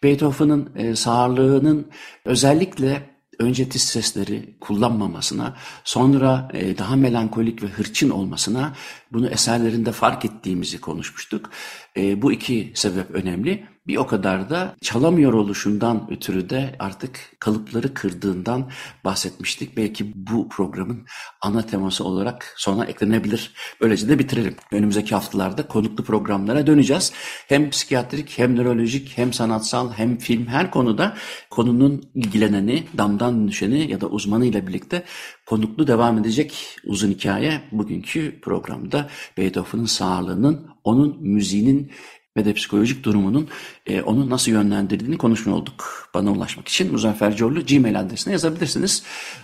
Beethoven'ın 0.03 0.73
e, 0.77 0.97
sağırlığının 0.97 1.91
özellikle 2.25 3.11
önce 3.39 3.69
tiz 3.69 3.83
sesleri 3.83 4.57
kullanmamasına, 4.61 5.57
sonra 5.85 6.49
e, 6.55 6.79
daha 6.79 6.97
melankolik 6.97 7.63
ve 7.63 7.67
hırçın 7.67 8.11
olmasına 8.11 8.73
bunu 9.13 9.29
eserlerinde 9.29 9.93
fark 9.93 10.25
ettiğimizi 10.25 10.81
konuşmuştuk. 10.81 11.51
E, 11.97 12.23
bu 12.23 12.33
iki 12.33 12.73
sebep 12.75 13.11
önemli. 13.11 13.67
Bir 13.87 13.97
o 13.97 14.07
kadar 14.07 14.51
da 14.51 14.77
çalamıyor 14.83 15.33
oluşundan 15.33 16.07
ötürü 16.11 16.51
de 16.51 16.77
artık 16.79 17.21
kalıpları 17.39 17.95
kırdığından 17.95 18.71
bahsetmiştik. 19.05 19.77
Belki 19.77 20.13
bu 20.15 20.49
programın 20.49 21.07
ana 21.43 21.67
teması 21.67 22.05
olarak 22.05 22.55
sona 22.57 22.85
eklenebilir. 22.85 23.55
Böylece 23.81 24.09
de 24.09 24.19
bitirelim. 24.19 24.57
Önümüzdeki 24.73 25.15
haftalarda 25.15 25.69
konuklu 25.69 26.05
programlara 26.05 26.67
döneceğiz. 26.67 27.13
Hem 27.49 27.71
psikiyatrik 27.71 28.39
hem 28.39 28.57
nörolojik 28.57 29.19
hem 29.19 29.33
sanatsal 29.33 29.93
hem 29.93 30.19
film 30.19 30.47
her 30.47 30.71
konuda 30.71 31.17
konunun 31.51 32.11
ilgileneni, 32.15 32.87
damdan 32.99 33.49
düşeni 33.49 33.91
ya 33.91 34.01
da 34.01 34.07
uzmanıyla 34.07 34.67
birlikte 34.67 35.05
konuklu 35.51 35.87
devam 35.87 36.19
edecek 36.19 36.77
uzun 36.85 37.11
hikaye 37.11 37.63
bugünkü 37.73 38.41
programda 38.41 39.09
Beethoven'ın 39.39 39.85
sağlığının, 39.85 40.67
onun 40.85 41.23
müziğinin 41.23 41.93
ve 42.37 42.45
de 42.45 42.53
psikolojik 42.55 43.05
durumunun 43.05 43.49
e, 43.87 44.03
onu 44.03 44.31
nasıl 44.31 44.53
yönlendirdiğini 44.53 45.19
konuşmuş 45.19 45.55
olduk. 45.55 46.11
Bana 46.15 46.33
ulaşmak 46.33 46.69
için 46.69 46.93
Muzaffer 46.93 47.37
Corlu 47.37 47.67
Gmail 47.67 48.01
adresine 48.01 48.33
yazabilirsiniz. 48.33 49.03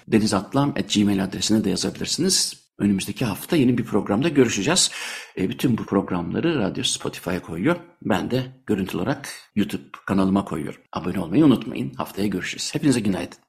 denizatlam.gmail 0.09 1.25
adresine 1.25 1.65
de 1.65 1.71
yazabilirsiniz. 1.71 2.67
Önümüzdeki 2.79 3.25
hafta 3.25 3.57
yeni 3.57 3.79
bir 3.79 3.85
programda 3.85 4.29
görüşeceğiz. 4.29 4.91
E, 5.39 5.49
bütün 5.49 5.79
bu 5.79 5.85
programları 5.85 6.59
Radyo 6.59 6.85
Spotify'a 6.85 7.43
koyuyor. 7.43 7.77
Ben 8.03 8.31
de 8.31 8.43
görüntü 8.67 8.97
olarak 8.97 9.29
YouTube 9.57 9.83
kanalıma 10.07 10.45
koyuyorum. 10.45 10.81
Abone 10.93 11.21
olmayı 11.21 11.45
unutmayın. 11.45 11.95
Haftaya 11.95 12.29
görüşürüz. 12.29 12.75
Hepinize 12.75 13.01
günaydın. 13.01 13.46